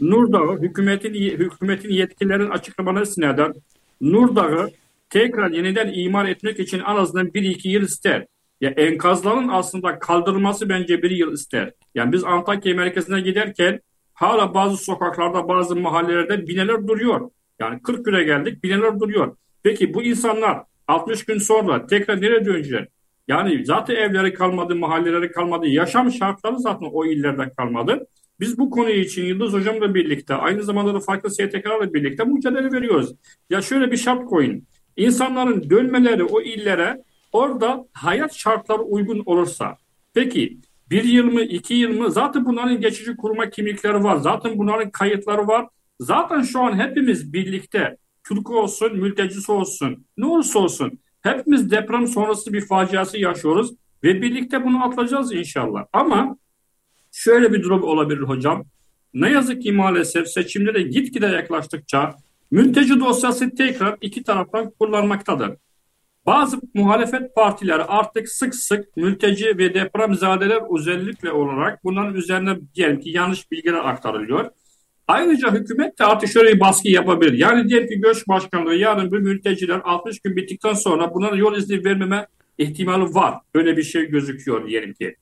[0.00, 0.10] Dağı.
[0.10, 3.54] Nur Dağı hükümetin, hükümetin yetkililerin açıklamaları sinirden
[4.00, 4.70] Nur Dağı
[5.10, 8.26] tekrar yeniden imar etmek için en azından 1-2 yıl ister.
[8.60, 11.72] Ya enkazların aslında kaldırılması bence bir yıl ister.
[11.94, 13.80] Yani biz Antakya merkezine giderken
[14.14, 17.30] hala bazı sokaklarda bazı mahallelerde bineler duruyor.
[17.60, 19.36] Yani 40 güne geldik bineler duruyor.
[19.62, 22.88] Peki bu insanlar 60 gün sonra tekrar nereye dönecekler?
[23.28, 28.06] Yani zaten evleri kalmadı, mahalleleri kalmadı, yaşam şartları zaten o illerde kalmadı.
[28.40, 33.14] Biz bu konu için Yıldız Hocam'la birlikte, aynı zamanda da farklı STK'larla birlikte mücadele veriyoruz.
[33.50, 34.62] Ya şöyle bir şart koyun.
[34.96, 39.76] İnsanların dönmeleri o illere orada hayat şartları uygun olursa.
[40.14, 40.58] Peki
[40.90, 42.10] bir yıl mı, iki yıl mı?
[42.10, 44.16] Zaten bunların geçici kurma kimlikleri var.
[44.16, 45.66] Zaten bunların kayıtları var.
[46.00, 52.52] Zaten şu an hepimiz birlikte Türk olsun, mültecisi olsun, ne olursa olsun hepimiz deprem sonrası
[52.52, 53.74] bir faciası yaşıyoruz
[54.04, 55.84] ve birlikte bunu atlayacağız inşallah.
[55.92, 56.36] Ama
[57.18, 58.64] şöyle bir durum olabilir hocam.
[59.14, 62.14] Ne yazık ki maalesef seçimlere gitgide yaklaştıkça
[62.50, 65.50] mülteci dosyası tekrar iki taraftan kullanmaktadır.
[66.26, 73.10] Bazı muhalefet partileri artık sık sık mülteci ve depremzadeler özellikle olarak bunların üzerine diyelim ki
[73.10, 74.50] yanlış bilgiler aktarılıyor.
[75.08, 77.32] Ayrıca hükümet de artık şöyle bir baskı yapabilir.
[77.32, 81.84] Yani diyelim ki göç başkanlığı yarın bu mülteciler 60 gün bittikten sonra bunlara yol izni
[81.84, 82.26] vermeme
[82.58, 83.34] ihtimali var.
[83.54, 85.16] Öyle bir şey gözüküyor diyelim ki.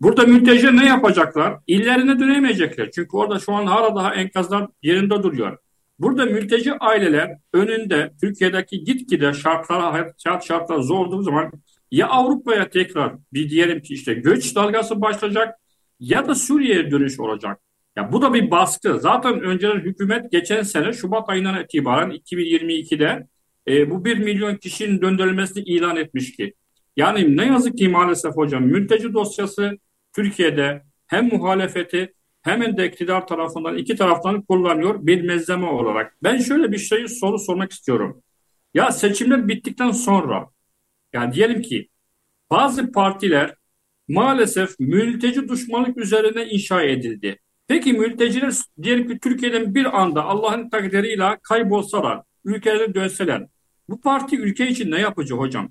[0.00, 1.58] Burada mülteciler ne yapacaklar?
[1.66, 2.90] İllerine dönemeyecekler.
[2.90, 5.58] Çünkü orada şu an hala daha enkazlar yerinde duruyor.
[5.98, 11.52] Burada mülteci aileler önünde Türkiye'deki gitgide şartlar, hayat şartlar zor olduğu zaman
[11.90, 15.54] ya Avrupa'ya tekrar bir diyelim ki işte göç dalgası başlayacak
[16.00, 17.60] ya da Suriye'ye dönüş olacak.
[17.96, 19.00] Ya bu da bir baskı.
[19.00, 23.26] Zaten önceden hükümet geçen sene Şubat ayından itibaren 2022'de
[23.68, 26.54] e, bu 1 milyon kişinin döndürülmesini ilan etmiş ki.
[26.96, 29.78] Yani ne yazık ki maalesef hocam mülteci dosyası
[30.12, 36.16] Türkiye'de hem muhalefeti hem de iktidar tarafından iki taraftan kullanıyor bir mezleme olarak.
[36.22, 38.22] Ben şöyle bir şeyi soru sormak istiyorum.
[38.74, 40.50] Ya seçimler bittikten sonra
[41.12, 41.88] yani diyelim ki
[42.50, 43.54] bazı partiler
[44.08, 47.38] maalesef mülteci düşmanlık üzerine inşa edildi.
[47.68, 53.46] Peki mülteciler diyelim ki Türkiye'den bir anda Allah'ın takdiriyle kaybolsalar, ülkelerine dönseler,
[53.88, 55.68] bu parti ülke için ne yapacak hocam?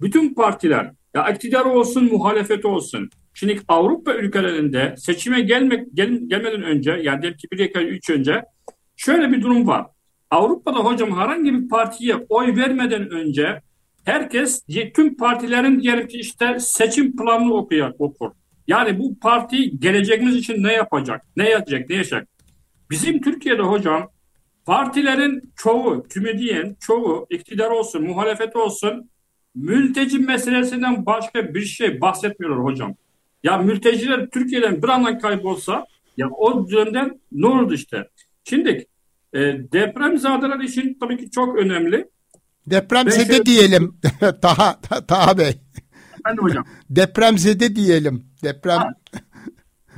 [0.00, 6.90] Bütün partiler, ya iktidar olsun, muhalefet olsun, Şimdi Avrupa ülkelerinde seçime gelmek gel, gelmeden önce
[6.90, 8.44] yani diyelim ki bir iki üç önce
[8.96, 9.86] şöyle bir durum var.
[10.30, 13.60] Avrupa'da hocam herhangi bir partiye oy vermeden önce
[14.04, 14.64] herkes
[14.94, 18.30] tüm partilerin diyelim ki işte seçim planını okuyor, okur.
[18.66, 22.28] Yani bu parti geleceğimiz için ne yapacak, ne yapacak, ne yaşayacak.
[22.90, 24.10] Bizim Türkiye'de hocam
[24.66, 29.10] partilerin çoğu, tümü diyen çoğu iktidar olsun, muhalefet olsun
[29.54, 32.94] mülteci meselesinden başka bir şey bahsetmiyorlar hocam.
[33.44, 35.86] Ya mülteciler Türkiye'den bir andan kaybolsa
[36.16, 38.08] ya o dönemden ne olurdu işte.
[38.44, 38.86] Şimdi
[39.34, 39.38] e,
[39.72, 42.08] depremzadeler için tabii ki çok önemli.
[42.66, 43.46] Depremzede şey...
[43.46, 43.96] diyelim
[44.42, 45.60] Taha, Taha Bey.
[46.18, 46.64] Efendim hocam.
[46.90, 48.26] Depremzede diyelim.
[48.42, 48.78] Deprem.
[48.78, 48.94] Ha.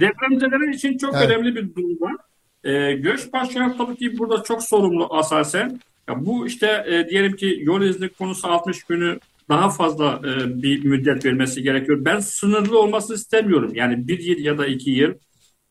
[0.01, 1.31] Depremzedeler için çok evet.
[1.31, 2.17] önemli bir durum var.
[2.65, 5.81] E, göç başkanı tabii ki burada çok sorumlu asasen.
[6.09, 9.19] Ya bu işte e, diyelim ki yol izni konusu 60 günü
[9.49, 12.05] daha fazla e, bir müddet vermesi gerekiyor.
[12.05, 13.73] Ben sınırlı olmasını istemiyorum.
[13.75, 15.15] Yani bir yıl ya da iki yıl.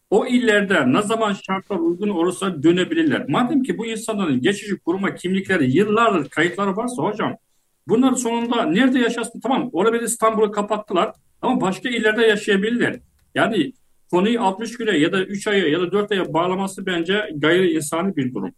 [0.10, 3.26] O illerde ne zaman şartlar uygun olursa dönebilirler.
[3.30, 7.36] Madem ki bu insanların geçici kuruma kimlikleri yıllardır kayıtları varsa hocam
[7.88, 9.40] bunlar sonunda nerede yaşasın?
[9.40, 13.00] Tamam olabilir İstanbul'u kapattılar ama başka illerde yaşayabilirler.
[13.36, 13.74] Yani
[14.12, 18.16] konuyu 60 güne ya da 3 aya ya da 4 aya bağlaması bence gayri insani
[18.16, 18.52] bir durum.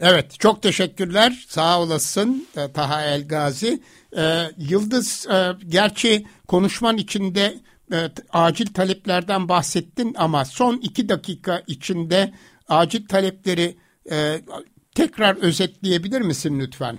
[0.00, 3.82] Evet çok teşekkürler sağ olasın e, Taha El Gazi.
[4.16, 7.54] Ee, Yıldız e, gerçi konuşman içinde
[7.92, 12.34] e, acil taleplerden bahsettin ama son iki dakika içinde
[12.68, 13.76] acil talepleri
[14.10, 14.40] e,
[14.94, 16.98] tekrar özetleyebilir misin lütfen?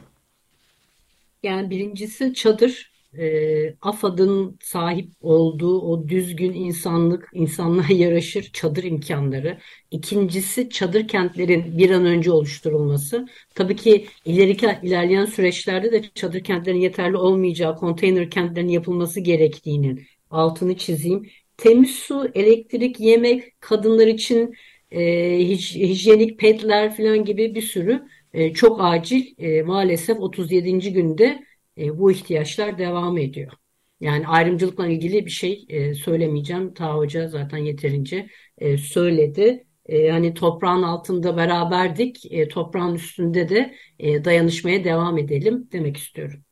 [1.43, 9.57] Yani birincisi çadır e, AFAD'ın sahip olduğu o düzgün insanlık, insanlığa yaraşır çadır imkanları.
[9.91, 13.27] İkincisi çadır kentlerin bir an önce oluşturulması.
[13.55, 20.01] Tabii ki ileriki ilerleyen süreçlerde de çadır kentlerin yeterli olmayacağı, konteyner kentlerin yapılması gerektiğinin
[20.31, 21.29] altını çizeyim.
[21.57, 24.55] Temiz su, elektrik, yemek, kadınlar için
[24.91, 25.01] e,
[25.49, 28.01] hij, hijyenik petler falan gibi bir sürü
[28.33, 30.93] e, çok acil e, maalesef 37.
[30.93, 31.48] günde
[31.79, 33.51] e, bu ihtiyaçlar devam ediyor.
[33.99, 36.73] Yani ayrımcılıkla ilgili bir şey e, söylemeyeceğim.
[36.73, 39.65] Ta Hoca zaten yeterince e, söyledi.
[39.85, 46.43] E, hani toprağın altında beraberdik, e, toprağın üstünde de e, dayanışmaya devam edelim demek istiyorum.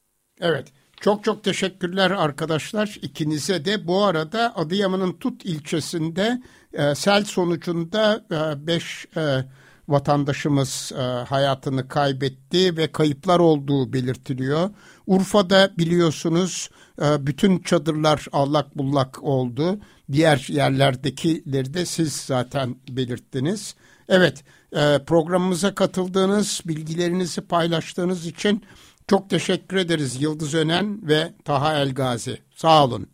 [0.41, 0.67] Evet.
[1.01, 3.87] Çok çok teşekkürler arkadaşlar ikinize de.
[3.87, 6.41] Bu arada Adıyaman'ın Tut ilçesinde
[6.73, 8.25] e, sel sonucunda
[8.67, 9.45] 5 e, e,
[9.87, 10.91] vatandaşımız
[11.27, 14.69] hayatını kaybetti ve kayıplar olduğu belirtiliyor.
[15.07, 16.69] Urfa'da biliyorsunuz
[17.01, 19.79] e, bütün çadırlar allak bullak oldu.
[20.11, 23.75] Diğer yerlerdekileri de siz zaten belirttiniz.
[24.09, 28.63] Evet e, programımıza katıldığınız, bilgilerinizi paylaştığınız için
[29.07, 32.37] çok teşekkür ederiz Yıldız Önen ve Taha Elgazi.
[32.55, 33.07] Sağ olun.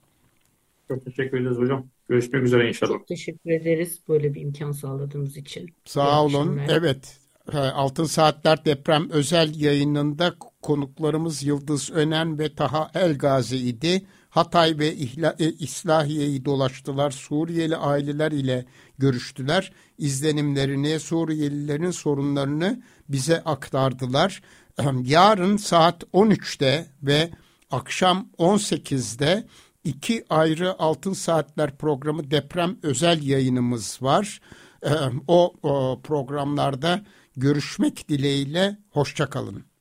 [0.87, 1.87] Çok teşekkür ederiz hocam.
[2.09, 2.91] Görüşmek üzere inşallah.
[2.91, 5.69] Çok teşekkür ederiz böyle bir imkan sağladığınız için.
[5.85, 6.59] Sağ olun.
[6.69, 7.19] Evet.
[7.53, 10.33] Altın Saatler Deprem özel yayınında
[10.63, 14.05] konuklarımız Yıldız Önen ve Taha Elgazi idi.
[14.29, 14.87] Hatay ve
[15.39, 17.11] e, İslahiye'yi dolaştılar.
[17.11, 18.65] Suriyeli aileler ile
[18.97, 19.73] görüştüler.
[19.97, 24.41] İzlenimlerini, Suriyelilerin sorunlarını bize aktardılar.
[25.03, 27.29] Yarın saat 13'te ve
[27.71, 29.47] akşam 18'de
[29.83, 34.41] iki ayrı Altın Saatler programı deprem özel yayınımız var.
[35.27, 37.05] O, o programlarda
[37.37, 39.72] görüşmek dileğiyle hoşçakalın.